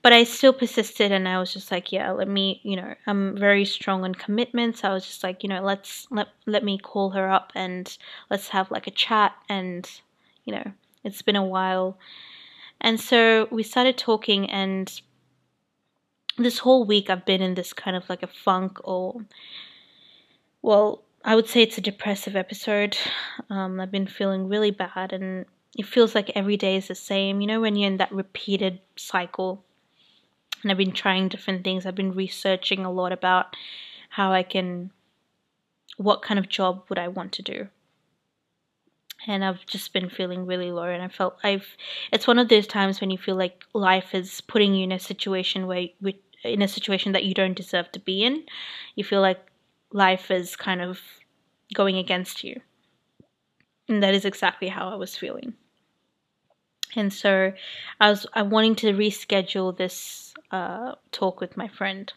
But 0.02 0.12
I 0.12 0.24
still 0.24 0.52
persisted 0.52 1.12
and 1.12 1.28
I 1.28 1.40
was 1.40 1.54
just 1.54 1.72
like, 1.72 1.92
yeah, 1.92 2.12
let 2.12 2.28
me, 2.28 2.60
you 2.64 2.76
know, 2.76 2.96
I'm 3.06 3.38
very 3.38 3.64
strong 3.64 4.04
on 4.04 4.16
commitments. 4.16 4.84
I 4.84 4.92
was 4.94 5.06
just 5.06 5.24
like, 5.24 5.44
you 5.44 5.50
know, 5.50 5.62
let's 5.62 6.08
let 6.10 6.28
let 6.46 6.64
me 6.64 6.78
call 6.78 7.12
her 7.12 7.30
up 7.30 7.52
and 7.56 7.96
let's 8.30 8.50
have 8.50 8.72
like 8.72 8.88
a 8.88 8.92
chat 8.92 9.34
and 9.48 9.90
you 10.46 10.54
know, 10.56 10.72
it's 11.04 11.22
been 11.22 11.38
a 11.38 11.46
while. 11.46 11.98
And 12.82 13.00
so 13.00 13.48
we 13.52 13.64
started 13.64 13.98
talking 13.98 14.50
and 14.50 15.02
this 16.38 16.58
whole 16.58 16.84
week 16.84 17.10
I've 17.10 17.26
been 17.26 17.42
in 17.42 17.54
this 17.54 17.72
kind 17.72 17.96
of 17.96 18.10
like 18.10 18.24
a 18.24 18.28
funk 18.28 18.80
or 18.84 19.22
well, 20.62 21.04
I 21.26 21.36
would 21.36 21.48
say 21.48 21.62
it's 21.62 21.78
a 21.78 21.82
depressive 21.82 22.36
episode. 22.36 22.98
Um, 23.50 23.80
I've 23.80 23.92
been 23.92 24.08
feeling 24.08 24.50
really 24.50 24.72
bad, 24.72 25.14
and 25.14 25.46
it 25.78 25.86
feels 25.86 26.14
like 26.14 26.32
every 26.36 26.58
day 26.58 26.76
is 26.76 26.88
the 26.88 26.96
same. 26.96 27.42
You 27.42 27.48
know, 27.48 27.62
when 27.62 27.76
you're 27.76 27.90
in 27.90 27.98
that 27.98 28.12
repeated 28.12 28.80
cycle. 28.96 29.64
And 30.62 30.72
I've 30.72 30.78
been 30.78 30.94
trying 30.94 31.28
different 31.28 31.64
things. 31.64 31.86
I've 31.86 31.96
been 31.96 32.14
researching 32.14 32.86
a 32.86 32.92
lot 32.92 33.12
about 33.12 33.56
how 34.10 34.32
I 34.32 34.44
can, 34.44 34.92
what 35.98 36.22
kind 36.22 36.40
of 36.40 36.48
job 36.48 36.86
would 36.88 37.00
I 37.00 37.10
want 37.10 37.34
to 37.34 37.42
do. 37.42 37.68
And 39.28 39.44
I've 39.44 39.66
just 39.66 39.94
been 39.94 40.10
feeling 40.10 40.46
really 40.46 40.72
low, 40.72 40.84
and 40.84 41.02
I 41.02 41.08
felt 41.08 41.38
I've. 41.44 41.66
It's 42.12 42.28
one 42.28 42.40
of 42.40 42.50
those 42.50 42.68
times 42.68 43.00
when 43.00 43.10
you 43.10 43.18
feel 43.18 43.36
like 43.36 43.64
life 43.74 44.14
is 44.14 44.42
putting 44.42 44.74
you 44.74 44.84
in 44.84 44.92
a 44.92 45.00
situation 45.00 45.66
where, 45.66 45.88
in 46.44 46.62
a 46.62 46.68
situation 46.68 47.14
that 47.14 47.24
you 47.24 47.34
don't 47.34 47.56
deserve 47.56 47.90
to 47.94 48.00
be 48.00 48.24
in. 48.24 48.44
You 48.96 49.04
feel 49.04 49.22
like 49.22 49.40
life 49.92 50.30
is 50.30 50.56
kind 50.56 50.82
of 50.82 51.00
going 51.74 51.98
against 51.98 52.44
you. 52.44 52.60
And 53.88 54.04
that 54.04 54.14
is 54.14 54.26
exactly 54.26 54.68
how 54.68 54.90
I 54.90 54.96
was 54.96 55.16
feeling. 55.16 55.54
And 56.95 57.12
so 57.12 57.53
I 57.99 58.10
was 58.10 58.25
I'm 58.34 58.49
wanting 58.49 58.75
to 58.77 58.93
reschedule 58.93 59.75
this 59.75 60.34
uh, 60.51 60.95
talk 61.12 61.39
with 61.39 61.58
my 61.58 61.67
friend. 61.67 62.12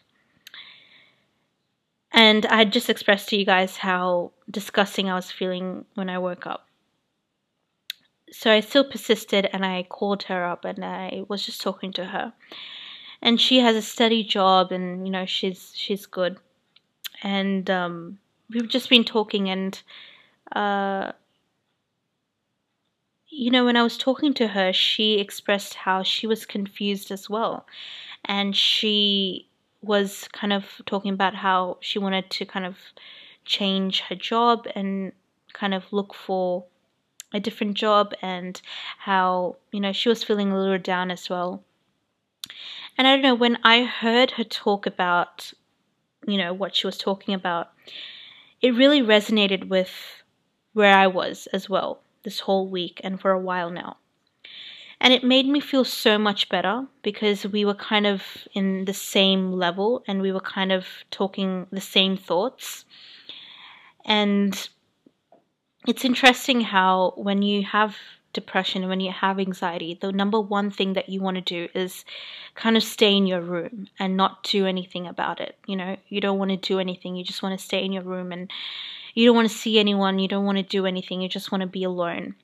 And 2.11 2.45
I 2.45 2.57
had 2.57 2.73
just 2.73 2.89
expressed 2.89 3.29
to 3.29 3.37
you 3.37 3.45
guys 3.45 3.77
how 3.77 4.31
disgusting 4.49 5.09
I 5.09 5.15
was 5.15 5.31
feeling 5.31 5.85
when 5.95 6.09
I 6.09 6.17
woke 6.17 6.47
up. 6.47 6.67
So 8.31 8.51
I 8.51 8.59
still 8.59 8.83
persisted 8.83 9.49
and 9.53 9.65
I 9.65 9.83
called 9.83 10.23
her 10.23 10.45
up 10.45 10.65
and 10.65 10.83
I 10.83 11.23
was 11.27 11.45
just 11.45 11.61
talking 11.61 11.93
to 11.93 12.05
her. 12.05 12.33
And 13.21 13.41
she 13.41 13.59
has 13.59 13.75
a 13.75 13.81
steady 13.81 14.23
job 14.23 14.71
and 14.71 15.07
you 15.07 15.11
know 15.11 15.25
she's 15.25 15.73
she's 15.75 16.05
good 16.05 16.37
and 17.23 17.69
um, 17.69 18.19
we've 18.49 18.67
just 18.67 18.89
been 18.89 19.03
talking, 19.03 19.49
and 19.49 19.81
uh, 20.55 21.11
you 23.29 23.51
know, 23.51 23.65
when 23.65 23.77
I 23.77 23.83
was 23.83 23.97
talking 23.97 24.33
to 24.35 24.47
her, 24.49 24.73
she 24.73 25.19
expressed 25.19 25.73
how 25.75 26.03
she 26.03 26.27
was 26.27 26.45
confused 26.45 27.11
as 27.11 27.29
well, 27.29 27.65
and 28.25 28.55
she 28.55 29.47
was 29.81 30.27
kind 30.33 30.53
of 30.53 30.81
talking 30.85 31.13
about 31.13 31.35
how 31.35 31.77
she 31.81 31.99
wanted 31.99 32.29
to 32.31 32.45
kind 32.45 32.65
of 32.65 32.77
change 33.45 34.01
her 34.01 34.15
job 34.15 34.67
and 34.75 35.13
kind 35.53 35.73
of 35.73 35.91
look 35.93 36.13
for 36.13 36.65
a 37.33 37.39
different 37.39 37.75
job 37.75 38.13
and 38.21 38.61
how 38.99 39.57
you 39.71 39.79
know 39.79 39.93
she 39.93 40.09
was 40.09 40.23
feeling 40.23 40.51
a 40.51 40.59
little 40.59 40.77
down 40.79 41.11
as 41.11 41.29
well. 41.29 41.63
And 42.97 43.07
i 43.07 43.13
don't 43.13 43.21
know 43.23 43.33
when 43.35 43.57
i 43.63 43.83
heard 43.85 44.31
her 44.31 44.43
talk 44.43 44.85
about 44.85 45.53
you 46.27 46.37
know 46.37 46.53
what 46.53 46.75
she 46.75 46.87
was 46.87 46.97
talking 46.97 47.33
about 47.33 47.71
it 48.61 48.71
really 48.75 49.01
resonated 49.01 49.67
with 49.69 50.23
where 50.73 50.95
i 50.97 51.07
was 51.07 51.47
as 51.53 51.69
well 51.69 52.01
this 52.27 52.41
whole 52.41 52.67
week 52.67 52.99
and 53.05 53.21
for 53.21 53.31
a 53.31 53.39
while 53.39 53.69
now 53.69 53.95
and 54.99 55.13
it 55.13 55.23
made 55.23 55.47
me 55.47 55.61
feel 55.61 55.85
so 55.85 56.17
much 56.17 56.49
better 56.49 56.85
because 57.03 57.45
we 57.45 57.63
were 57.63 57.75
kind 57.93 58.05
of 58.05 58.21
in 58.53 58.83
the 58.83 58.93
same 58.93 59.53
level 59.53 60.03
and 60.07 60.21
we 60.21 60.33
were 60.33 60.41
kind 60.41 60.73
of 60.73 60.85
talking 61.09 61.67
the 61.71 61.79
same 61.79 62.17
thoughts 62.17 62.83
and 64.03 64.69
it's 65.87 66.03
interesting 66.03 66.59
how 66.59 67.13
when 67.15 67.41
you 67.41 67.63
have 67.63 67.95
depression, 68.33 68.87
when 68.87 68.99
you 68.99 69.11
have 69.11 69.39
anxiety, 69.39 69.97
the 69.99 70.11
number 70.11 70.39
one 70.39 70.69
thing 70.69 70.93
that 70.93 71.09
you 71.09 71.21
want 71.21 71.35
to 71.35 71.41
do 71.41 71.67
is 71.73 72.05
kind 72.55 72.77
of 72.77 72.83
stay 72.83 73.15
in 73.15 73.25
your 73.25 73.41
room 73.41 73.87
and 73.97 74.15
not 74.15 74.43
do 74.43 74.67
anything 74.67 75.07
about 75.07 75.39
it. 75.39 75.57
You 75.65 75.75
know, 75.75 75.97
you 76.07 76.21
don't 76.21 76.37
want 76.37 76.51
to 76.51 76.57
do 76.57 76.79
anything. 76.79 77.15
You 77.15 77.23
just 77.23 77.41
want 77.41 77.57
to 77.57 77.65
stay 77.65 77.83
in 77.83 77.91
your 77.91 78.03
room 78.03 78.31
and 78.31 78.51
you 79.17 79.25
don't 79.25 79.35
want 79.35 79.49
to 79.49 79.57
see 79.57 79.79
anyone. 79.79 80.19
You 80.19 80.27
don't 80.27 80.45
want 80.45 80.59
to 80.59 80.63
do 80.63 80.85
anything. 80.85 81.21
You 81.21 81.27
just 81.27 81.51
want 81.51 81.61
to 81.61 81.67
be 81.67 81.83
alone. 81.83 82.35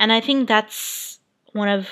And 0.00 0.12
I 0.12 0.20
think 0.20 0.48
that's 0.48 1.20
one 1.52 1.68
of 1.68 1.88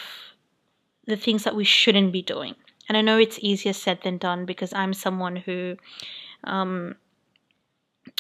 the 1.07 1.17
things 1.17 1.45
that 1.45 1.55
we 1.55 1.63
shouldn't 1.63 2.13
be 2.13 2.23
doing. 2.23 2.57
And 2.89 2.99
I 2.99 3.01
know 3.01 3.17
it's 3.17 3.39
easier 3.41 3.73
said 3.73 4.01
than 4.03 4.19
done 4.19 4.45
because 4.45 4.73
I'm 4.73 4.93
someone 4.93 5.37
who, 5.37 5.77
um, 6.43 6.97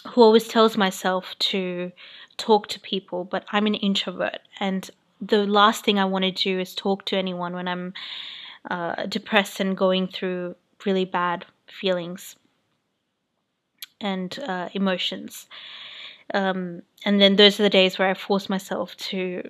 who 0.06 0.22
always 0.22 0.46
tells 0.46 0.76
myself 0.76 1.34
to 1.40 1.90
talk 2.37 2.68
to 2.68 2.78
people, 2.78 3.24
but 3.24 3.44
I'm 3.50 3.66
an 3.66 3.74
introvert, 3.74 4.38
and 4.61 4.88
the 5.20 5.46
last 5.46 5.84
thing 5.84 5.98
I 5.98 6.04
want 6.04 6.24
to 6.24 6.30
do 6.30 6.61
is 6.61 6.76
talk 6.76 7.04
to 7.06 7.16
anyone 7.16 7.54
when 7.54 7.66
I'm 7.66 7.92
uh, 8.70 9.06
depressed 9.06 9.58
and 9.58 9.76
going 9.76 10.06
through 10.06 10.54
really 10.87 11.04
bad 11.04 11.44
feelings 11.66 12.37
and 14.00 14.38
uh, 14.46 14.68
emotions. 14.74 15.48
Um, 16.34 16.82
and 17.04 17.20
then 17.20 17.36
those 17.36 17.58
are 17.58 17.62
the 17.62 17.70
days 17.70 17.98
where 17.98 18.08
I 18.08 18.14
force 18.14 18.48
myself 18.48 18.96
to 18.96 19.48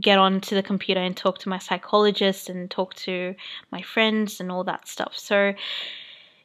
get 0.00 0.18
onto 0.18 0.54
the 0.54 0.62
computer 0.62 1.00
and 1.00 1.16
talk 1.16 1.38
to 1.38 1.48
my 1.48 1.58
psychologist 1.58 2.48
and 2.48 2.70
talk 2.70 2.94
to 2.94 3.34
my 3.70 3.82
friends 3.82 4.40
and 4.40 4.52
all 4.52 4.64
that 4.64 4.88
stuff. 4.88 5.12
So 5.16 5.54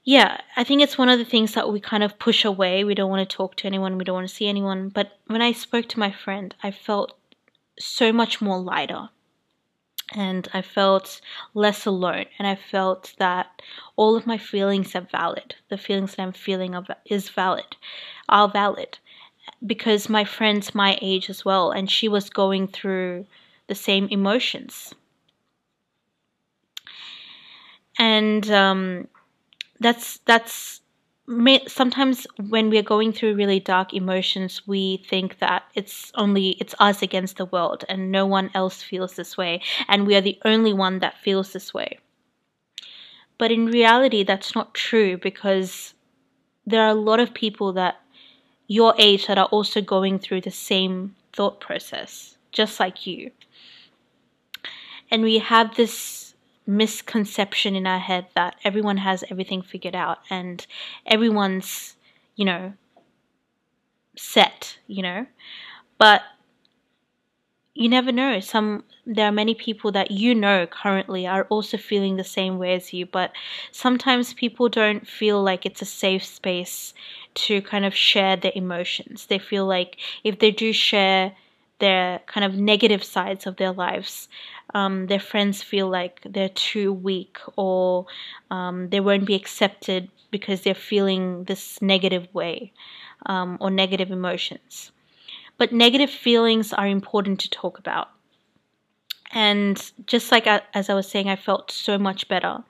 yeah, 0.04 0.42
I 0.56 0.64
think 0.64 0.82
it's 0.82 0.98
one 0.98 1.10
of 1.10 1.20
the 1.20 1.26
things 1.26 1.54
that 1.54 1.72
we 1.72 1.80
kind 1.80 2.04
of 2.04 2.18
push 2.18 2.44
away. 2.44 2.84
We 2.84 2.96
don't 2.96 3.10
want 3.10 3.28
to 3.28 3.36
talk 3.36 3.56
to 3.58 3.68
anyone, 3.68 3.98
we 3.98 4.04
don't 4.04 4.16
want 4.16 4.28
to 4.28 4.36
see 4.36 4.48
anyone. 4.48 4.90
But 4.90 5.20
when 5.28 5.42
I 5.42 5.52
spoke 5.52 5.88
to 5.90 6.00
my 6.00 6.12
friend, 6.12 6.56
I 6.64 6.72
felt 6.72 7.18
so 7.80 8.12
much 8.12 8.42
more 8.42 8.60
lighter. 8.60 9.10
And 10.14 10.50
I 10.54 10.62
felt 10.62 11.22
less 11.54 11.86
alone, 11.86 12.26
and 12.38 12.46
I 12.46 12.56
felt 12.56 13.14
that 13.18 13.62
all 13.96 14.18
of 14.18 14.28
my 14.28 14.38
feelings 14.38 14.94
are 14.94 15.08
valid. 15.10 15.56
The 15.70 15.78
feelings 15.78 16.16
that 16.16 16.24
I'm 16.24 16.34
feeling 16.34 16.76
of 16.76 16.88
is 17.06 17.30
valid, 17.30 17.78
are 18.28 18.50
valid, 18.50 18.98
because 19.66 20.10
my 20.10 20.24
friend's 20.24 20.74
my 20.76 20.98
age 21.02 21.30
as 21.30 21.46
well, 21.46 21.72
and 21.72 21.90
she 21.90 22.08
was 22.08 22.30
going 22.30 22.68
through 22.68 23.26
the 23.68 23.76
same 23.76 24.08
emotions. 24.10 24.94
And 27.98 28.50
um, 28.50 29.08
that's 29.80 30.20
that's 30.20 30.82
sometimes 31.68 32.28
when 32.50 32.70
we're 32.70 32.84
going 32.84 33.14
through 33.14 33.36
really 33.36 33.60
dark 33.60 33.94
emotions 33.94 34.68
we 34.68 34.98
think 35.10 35.40
that 35.40 35.64
it's 35.76 36.12
only 36.16 36.50
it's 36.60 36.76
us 36.80 37.02
against 37.02 37.38
the 37.38 37.46
world 37.46 37.86
and 37.88 38.12
no 38.12 38.26
one 38.26 38.50
else 38.54 38.82
feels 38.84 39.16
this 39.16 39.38
way 39.38 39.62
and 39.88 40.06
we 40.06 40.16
are 40.16 40.22
the 40.22 40.40
only 40.44 40.74
one 40.74 41.00
that 41.00 41.18
feels 41.20 41.54
this 41.54 41.74
way 41.74 42.00
but 43.38 43.52
in 43.52 43.68
reality 43.68 44.24
that's 44.24 44.56
not 44.56 44.74
true 44.74 45.18
because 45.18 45.94
there 46.66 46.82
are 46.82 46.90
a 46.90 47.06
lot 47.10 47.20
of 47.20 47.34
people 47.34 47.72
that 47.72 48.02
your 48.78 48.94
age 48.98 49.28
that 49.28 49.38
are 49.38 49.52
also 49.58 49.82
going 49.82 50.18
through 50.20 50.42
the 50.42 50.52
same 50.52 51.16
thought 51.34 51.60
process 51.60 52.38
just 52.52 52.80
like 52.80 53.06
you 53.06 53.32
and 55.12 55.24
we 55.24 55.40
have 55.40 55.76
this 55.76 56.34
misconception 56.66 57.76
in 57.76 57.86
our 57.86 58.00
head 58.00 58.26
that 58.34 58.56
everyone 58.64 58.98
has 58.98 59.24
everything 59.30 59.62
figured 59.62 59.96
out 59.96 60.20
and 60.30 60.66
everyone's, 61.06 61.96
you 62.36 62.46
know, 62.46 62.74
set, 64.16 64.78
you 64.88 65.04
know. 65.04 65.26
But 65.98 66.22
you 67.74 67.90
never 67.90 68.12
know. 68.12 68.40
Some 68.40 68.84
there 69.06 69.28
are 69.28 69.32
many 69.32 69.56
people 69.56 69.92
that 69.94 70.12
you 70.12 70.36
know 70.36 70.68
currently 70.68 71.26
are 71.26 71.46
also 71.46 71.78
feeling 71.78 72.16
the 72.16 72.24
same 72.24 72.58
way 72.58 72.74
as 72.76 72.94
you, 72.94 73.06
but 73.06 73.32
sometimes 73.72 74.34
people 74.34 74.70
don't 74.70 75.08
feel 75.08 75.42
like 75.42 75.66
it's 75.66 75.82
a 75.82 75.86
safe 75.86 76.24
space 76.24 76.94
to 77.34 77.62
kind 77.62 77.86
of 77.86 77.96
share 77.96 78.36
their 78.36 78.52
emotions. 78.56 79.28
They 79.28 79.40
feel 79.40 79.66
like 79.66 79.98
if 80.24 80.40
they 80.40 80.52
do 80.52 80.74
share 80.74 81.34
their 81.80 82.20
kind 82.28 82.46
of 82.46 82.56
negative 82.56 83.04
sides 83.04 83.48
of 83.48 83.58
their 83.58 83.72
lives, 83.72 84.30
um, 84.74 85.08
their 85.08 85.20
friends 85.20 85.62
feel 85.62 85.90
like 85.90 86.22
they're 86.24 86.50
too 86.50 86.94
weak 86.94 87.38
or 87.56 88.06
um, 88.50 88.90
they 88.90 89.00
won't 89.00 89.26
be 89.26 89.36
accepted 89.36 90.10
because 90.30 90.62
they're 90.62 90.74
feeling 90.74 91.44
this 91.46 91.82
negative 91.82 92.28
way 92.34 92.72
um, 93.26 93.58
or 93.60 93.70
negative 93.70 94.12
emotions. 94.12 94.92
But 95.58 95.74
negative 95.74 96.10
feelings 96.10 96.72
are 96.74 96.88
important 96.88 97.40
to 97.42 97.50
talk 97.50 97.78
about. 97.78 98.10
And 99.32 99.92
just 100.06 100.32
like 100.32 100.48
I, 100.48 100.62
as 100.74 100.90
I 100.90 100.94
was 100.94 101.08
saying, 101.08 101.30
I 101.30 101.36
felt 101.36 101.72
so 101.72 101.98
much 101.98 102.28
better 102.28 102.64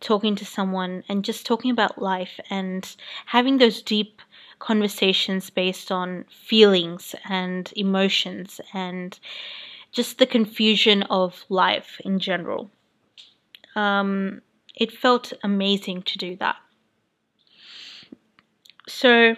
talking 0.00 0.36
to 0.36 0.44
someone 0.44 1.04
and 1.08 1.24
just 1.24 1.46
talking 1.46 1.70
about 1.70 2.00
life 2.00 2.38
and 2.50 2.96
having 3.26 3.58
those 3.58 3.82
deep 3.82 4.22
conversations 4.58 5.50
based 5.50 5.90
on 5.92 6.24
feelings 6.30 7.14
and 7.28 7.72
emotions 7.76 8.60
and 8.72 9.18
just 9.92 10.18
the 10.18 10.26
confusion 10.26 11.02
of 11.04 11.44
life 11.48 12.00
in 12.04 12.18
general. 12.18 12.70
Um, 13.74 14.42
it 14.74 14.92
felt 14.92 15.32
amazing 15.42 16.02
to 16.02 16.18
do 16.18 16.36
that. 16.36 16.56
So, 18.88 19.36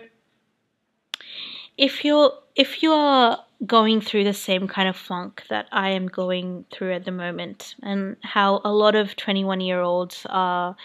if 1.77 2.05
you're 2.05 2.33
if 2.55 2.83
you 2.83 2.93
are 2.93 3.45
going 3.67 4.01
through 4.01 4.25
the 4.25 4.35
same 4.35 4.67
kind 4.69 4.89
of 4.89 4.97
funk 4.97 5.45
that 5.51 5.67
I 5.73 5.91
am 5.91 6.09
going 6.09 6.65
through 6.73 6.95
at 6.95 7.05
the 7.05 7.13
moment, 7.13 7.75
and 7.83 8.17
how 8.23 8.61
a 8.65 8.73
lot 8.73 8.95
of 8.95 9.17
21 9.17 9.61
year 9.61 9.81
olds 9.81 10.27
are 10.31 10.77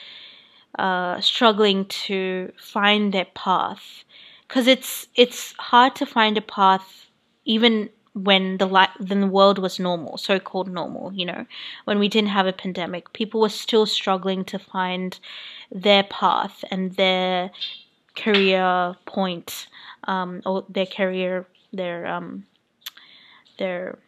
uh, 0.77 1.21
struggling 1.21 1.85
to 1.85 2.51
find 2.57 3.13
their 3.13 3.25
path, 3.33 4.03
because 4.47 4.67
it's 4.67 5.07
it's 5.15 5.53
hard 5.59 5.95
to 5.95 6.05
find 6.05 6.37
a 6.37 6.41
path 6.41 7.07
even 7.45 7.89
when 8.13 8.57
the 8.57 8.65
li- 8.65 8.97
then 8.99 9.19
the 9.21 9.27
world 9.27 9.59
was 9.59 9.79
normal, 9.79 10.17
so-called 10.17 10.69
normal, 10.69 11.11
you 11.13 11.25
know, 11.25 11.45
when 11.83 11.99
we 11.99 12.07
didn't 12.07 12.29
have 12.29 12.47
a 12.47 12.53
pandemic, 12.53 13.11
people 13.11 13.41
were 13.41 13.49
still 13.49 13.85
struggling 13.85 14.45
to 14.45 14.57
find 14.57 15.19
their 15.69 16.03
path 16.03 16.63
and 16.71 16.93
their 16.95 17.51
career 18.15 18.95
point, 19.05 19.67
um, 20.05 20.41
or 20.45 20.65
their 20.69 20.85
career, 20.85 21.45
their 21.73 22.07
um, 22.07 22.45
their 23.57 23.99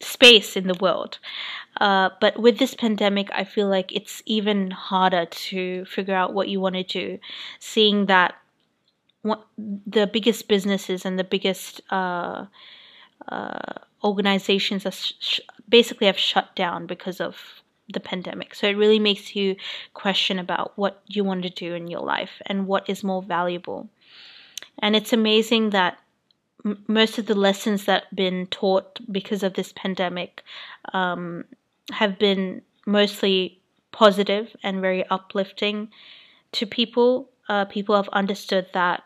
space 0.00 0.56
in 0.56 0.66
the 0.66 0.78
world. 0.80 1.18
Uh, 1.80 2.10
but 2.20 2.38
with 2.38 2.58
this 2.58 2.74
pandemic, 2.74 3.28
I 3.32 3.44
feel 3.44 3.68
like 3.68 3.92
it's 3.92 4.22
even 4.26 4.70
harder 4.70 5.26
to 5.26 5.84
figure 5.86 6.14
out 6.14 6.34
what 6.34 6.48
you 6.48 6.60
want 6.60 6.76
to 6.76 6.84
do, 6.84 7.18
seeing 7.58 8.06
that 8.06 8.34
the 9.86 10.06
biggest 10.06 10.48
businesses 10.48 11.04
and 11.04 11.18
the 11.18 11.24
biggest 11.24 11.80
uh, 11.90 12.44
uh, 13.28 13.74
organizations 14.02 14.84
are 14.84 14.92
sh- 14.92 15.40
basically 15.68 16.06
have 16.06 16.18
shut 16.18 16.54
down 16.54 16.86
because 16.86 17.20
of 17.20 17.62
the 17.92 18.00
pandemic. 18.00 18.54
So 18.54 18.66
it 18.66 18.76
really 18.76 18.98
makes 18.98 19.34
you 19.34 19.56
question 19.94 20.38
about 20.38 20.72
what 20.76 21.02
you 21.06 21.24
want 21.24 21.42
to 21.42 21.50
do 21.50 21.74
in 21.74 21.88
your 21.88 22.00
life 22.00 22.42
and 22.46 22.66
what 22.66 22.88
is 22.88 23.02
more 23.02 23.22
valuable. 23.22 23.88
And 24.78 24.94
it's 24.94 25.12
amazing 25.12 25.70
that 25.70 25.98
most 26.86 27.18
of 27.18 27.26
the 27.26 27.34
lessons 27.34 27.84
that 27.84 28.04
have 28.04 28.16
been 28.16 28.46
taught 28.46 29.00
because 29.12 29.42
of 29.42 29.54
this 29.54 29.72
pandemic 29.74 30.42
um, 30.92 31.44
have 31.92 32.18
been 32.18 32.62
mostly 32.86 33.60
positive 33.92 34.56
and 34.62 34.80
very 34.80 35.06
uplifting 35.08 35.88
to 36.52 36.66
people. 36.66 37.30
Uh, 37.48 37.64
people 37.66 37.94
have 37.94 38.08
understood 38.08 38.66
that 38.72 39.04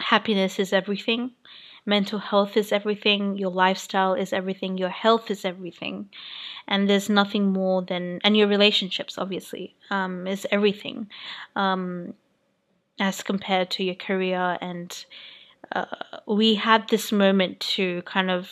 happiness 0.00 0.58
is 0.58 0.72
everything 0.72 1.32
mental 1.86 2.18
health 2.18 2.56
is 2.56 2.72
everything 2.72 3.36
your 3.36 3.50
lifestyle 3.50 4.14
is 4.14 4.32
everything 4.32 4.76
your 4.78 4.90
health 4.90 5.30
is 5.30 5.44
everything 5.44 6.08
and 6.68 6.88
there's 6.88 7.08
nothing 7.08 7.52
more 7.52 7.82
than 7.82 8.20
and 8.22 8.36
your 8.36 8.46
relationships 8.46 9.18
obviously 9.18 9.74
um, 9.90 10.26
is 10.26 10.46
everything 10.50 11.08
um, 11.56 12.14
as 12.98 13.22
compared 13.22 13.70
to 13.70 13.82
your 13.82 13.94
career 13.94 14.58
and 14.60 15.04
uh, 15.72 15.84
we 16.26 16.54
had 16.54 16.88
this 16.88 17.12
moment 17.12 17.60
to 17.60 18.02
kind 18.02 18.30
of 18.30 18.48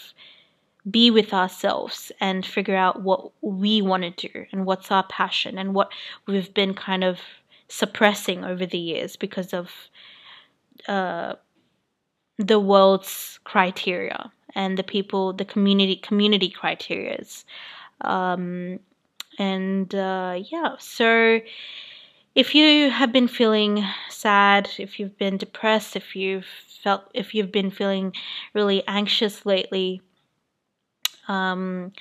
be 0.90 1.11
with 1.11 1.35
ourselves 1.35 2.12
and 2.20 2.46
figure 2.46 2.76
out 2.76 3.02
what 3.02 3.31
we 3.42 3.83
want 3.83 4.02
to 4.02 4.28
do 4.28 4.46
and 4.52 4.64
what's 4.64 4.90
our 4.90 5.04
passion 5.04 5.59
and 5.59 5.74
what 5.74 5.90
we've 6.26 6.54
been 6.54 6.74
kind 6.74 7.04
of 7.04 7.18
suppressing 7.68 8.44
over 8.44 8.64
the 8.64 8.78
years 8.78 9.16
because 9.16 9.52
of 9.52 9.70
uh, 10.87 11.35
the 12.38 12.59
world's 12.59 13.38
criteria 13.44 14.33
and 14.54 14.78
the 14.78 14.83
people, 14.83 15.33
the 15.33 15.44
community 15.44 15.96
community 15.96 16.50
criterias. 16.50 17.44
Um, 18.02 18.78
and 19.38 19.94
uh, 19.94 20.40
yeah, 20.50 20.76
so 20.78 21.40
if 22.38 22.55
you 22.55 22.88
have 22.88 23.12
been 23.12 23.27
feeling 23.27 23.85
sad, 24.09 24.70
if 24.79 25.01
you've 25.01 25.18
been 25.18 25.38
depressed, 25.38 25.96
if 25.96 26.14
you've 26.14 26.46
felt, 26.85 27.03
if 27.12 27.35
you've 27.35 27.51
been 27.51 27.68
feeling 27.68 28.12
really 28.55 28.87
anxious 28.87 29.44
lately, 29.44 30.01
um, 31.27 31.92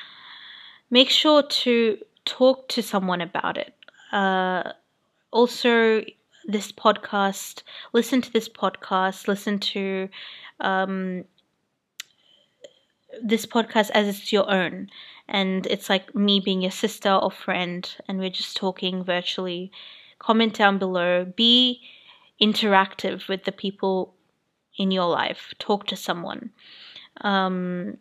make 0.91 1.09
sure 1.09 1.41
to 1.41 1.97
talk 2.25 2.67
to 2.67 2.83
someone 2.83 3.19
about 3.19 3.57
it. 3.57 3.73
Uh, 4.11 4.73
also, 5.31 6.03
this 6.45 6.71
podcast, 6.71 7.63
listen 7.91 8.21
to 8.21 8.31
this 8.31 8.47
podcast, 8.47 9.27
listen 9.27 9.57
to 9.57 10.07
um, 10.59 11.25
this 13.23 13.47
podcast 13.47 13.89
as 13.95 14.07
it's 14.07 14.31
your 14.31 14.47
own. 14.51 14.91
And 15.27 15.65
it's 15.65 15.89
like 15.89 16.13
me 16.13 16.39
being 16.39 16.61
your 16.61 16.69
sister 16.69 17.11
or 17.11 17.31
friend, 17.31 17.89
and 18.07 18.19
we're 18.19 18.29
just 18.29 18.55
talking 18.55 19.03
virtually. 19.03 19.71
Comment 20.19 20.53
down 20.53 20.77
below. 20.77 21.25
Be 21.25 21.81
interactive 22.41 23.27
with 23.27 23.43
the 23.43 23.51
people 23.51 24.13
in 24.77 24.91
your 24.91 25.07
life. 25.07 25.53
Talk 25.59 25.87
to 25.87 25.95
someone. 25.95 26.51
Um, 27.21 27.97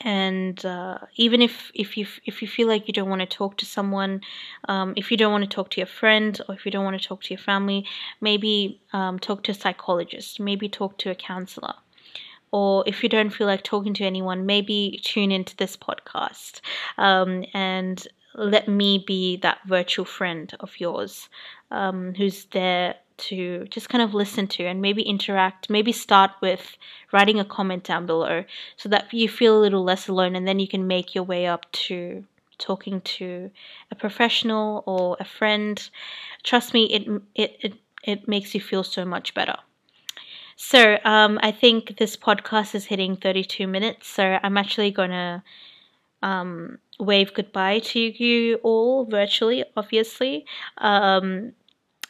and 0.00 0.62
uh, 0.66 0.98
even 1.16 1.40
if 1.40 1.70
if 1.74 1.96
you 1.96 2.06
if 2.26 2.42
you 2.42 2.48
feel 2.48 2.68
like 2.68 2.86
you 2.86 2.92
don't 2.92 3.08
want 3.08 3.22
to 3.22 3.26
talk 3.26 3.56
to 3.58 3.66
someone, 3.66 4.20
um, 4.68 4.92
if 4.96 5.10
you 5.10 5.16
don't 5.16 5.32
want 5.32 5.44
to 5.44 5.54
talk 5.54 5.70
to 5.70 5.80
your 5.80 5.86
friend 5.86 6.38
or 6.46 6.54
if 6.54 6.66
you 6.66 6.72
don't 6.72 6.84
want 6.84 7.00
to 7.00 7.08
talk 7.08 7.22
to 7.22 7.30
your 7.32 7.42
family, 7.42 7.86
maybe 8.20 8.82
um, 8.92 9.18
talk 9.18 9.42
to 9.44 9.52
a 9.52 9.54
psychologist, 9.54 10.38
maybe 10.38 10.68
talk 10.68 10.98
to 10.98 11.10
a 11.10 11.14
counselor. 11.14 11.74
Or 12.52 12.84
if 12.86 13.02
you 13.02 13.08
don't 13.08 13.30
feel 13.30 13.46
like 13.46 13.64
talking 13.64 13.94
to 13.94 14.04
anyone, 14.04 14.46
maybe 14.46 15.00
tune 15.02 15.32
into 15.32 15.56
this 15.56 15.76
podcast 15.76 16.60
um, 16.98 17.44
and 17.54 18.06
let 18.34 18.68
me 18.68 19.02
be 19.06 19.36
that 19.38 19.58
virtual 19.66 20.04
friend 20.04 20.54
of 20.60 20.80
yours 20.80 21.28
um, 21.70 22.14
who's 22.14 22.46
there 22.46 22.96
to 23.16 23.66
just 23.70 23.88
kind 23.88 24.02
of 24.02 24.12
listen 24.14 24.46
to 24.48 24.64
and 24.64 24.82
maybe 24.82 25.02
interact. 25.02 25.70
Maybe 25.70 25.92
start 25.92 26.32
with 26.40 26.76
writing 27.12 27.38
a 27.38 27.44
comment 27.44 27.84
down 27.84 28.06
below 28.06 28.44
so 28.76 28.88
that 28.88 29.12
you 29.12 29.28
feel 29.28 29.56
a 29.56 29.62
little 29.62 29.84
less 29.84 30.08
alone 30.08 30.34
and 30.34 30.48
then 30.48 30.58
you 30.58 30.68
can 30.68 30.86
make 30.86 31.14
your 31.14 31.24
way 31.24 31.46
up 31.46 31.70
to 31.72 32.24
talking 32.58 33.00
to 33.02 33.50
a 33.90 33.94
professional 33.94 34.82
or 34.86 35.16
a 35.20 35.24
friend. 35.24 35.88
Trust 36.42 36.74
me, 36.74 36.84
it 36.86 37.22
it 37.34 37.56
it, 37.60 37.74
it 38.02 38.28
makes 38.28 38.54
you 38.54 38.60
feel 38.60 38.84
so 38.84 39.04
much 39.04 39.34
better. 39.34 39.56
So, 40.56 40.98
um, 41.04 41.40
I 41.42 41.50
think 41.50 41.96
this 41.98 42.16
podcast 42.16 42.76
is 42.76 42.84
hitting 42.84 43.16
32 43.16 43.66
minutes, 43.66 44.06
so 44.08 44.38
I'm 44.40 44.56
actually 44.56 44.92
gonna 44.92 45.42
um, 46.22 46.78
wave 46.98 47.34
goodbye 47.34 47.80
to 47.80 47.98
you 47.98 48.56
all 48.62 49.04
virtually, 49.04 49.64
obviously. 49.76 50.46
Um, 50.78 51.52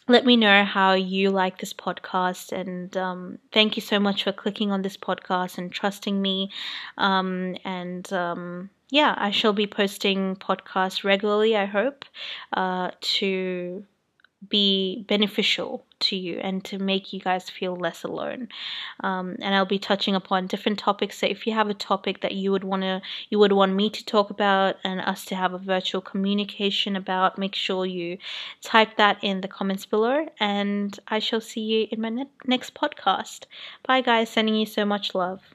let 0.06 0.26
me 0.26 0.36
know 0.36 0.64
how 0.64 0.92
you 0.92 1.30
like 1.30 1.58
this 1.58 1.72
podcast 1.72 2.52
and 2.52 2.94
um, 2.96 3.38
thank 3.52 3.76
you 3.76 3.82
so 3.82 3.98
much 3.98 4.24
for 4.24 4.32
clicking 4.32 4.70
on 4.70 4.82
this 4.82 4.96
podcast 4.96 5.56
and 5.56 5.72
trusting 5.72 6.20
me 6.20 6.50
um, 6.98 7.56
and 7.64 8.12
um, 8.12 8.68
yeah 8.90 9.14
i 9.16 9.30
shall 9.30 9.54
be 9.54 9.66
posting 9.66 10.36
podcasts 10.36 11.04
regularly 11.04 11.56
i 11.56 11.64
hope 11.64 12.04
uh, 12.52 12.90
to 13.00 13.84
be 14.48 15.04
beneficial 15.08 15.84
to 16.00 16.16
you 16.16 16.38
and 16.38 16.64
to 16.64 16.78
make 16.78 17.12
you 17.12 17.20
guys 17.20 17.48
feel 17.48 17.76
less 17.76 18.04
alone. 18.04 18.48
Um, 19.00 19.36
and 19.40 19.54
I'll 19.54 19.64
be 19.64 19.78
touching 19.78 20.14
upon 20.14 20.46
different 20.46 20.78
topics. 20.78 21.18
So 21.18 21.26
if 21.26 21.46
you 21.46 21.52
have 21.54 21.68
a 21.68 21.74
topic 21.74 22.20
that 22.20 22.32
you 22.32 22.50
would 22.52 22.64
want 22.64 22.82
to, 22.82 23.02
you 23.30 23.38
would 23.38 23.52
want 23.52 23.74
me 23.74 23.90
to 23.90 24.04
talk 24.04 24.30
about 24.30 24.76
and 24.84 25.00
us 25.00 25.24
to 25.26 25.34
have 25.34 25.54
a 25.54 25.58
virtual 25.58 26.00
communication 26.00 26.96
about, 26.96 27.38
make 27.38 27.54
sure 27.54 27.86
you 27.86 28.18
type 28.62 28.96
that 28.96 29.18
in 29.22 29.40
the 29.40 29.48
comments 29.48 29.86
below. 29.86 30.26
And 30.38 30.98
I 31.08 31.18
shall 31.18 31.40
see 31.40 31.60
you 31.60 31.88
in 31.90 32.00
my 32.00 32.10
ne- 32.10 32.30
next 32.46 32.74
podcast. 32.74 33.44
Bye, 33.86 34.00
guys. 34.00 34.30
Sending 34.30 34.56
you 34.56 34.66
so 34.66 34.84
much 34.84 35.14
love. 35.14 35.54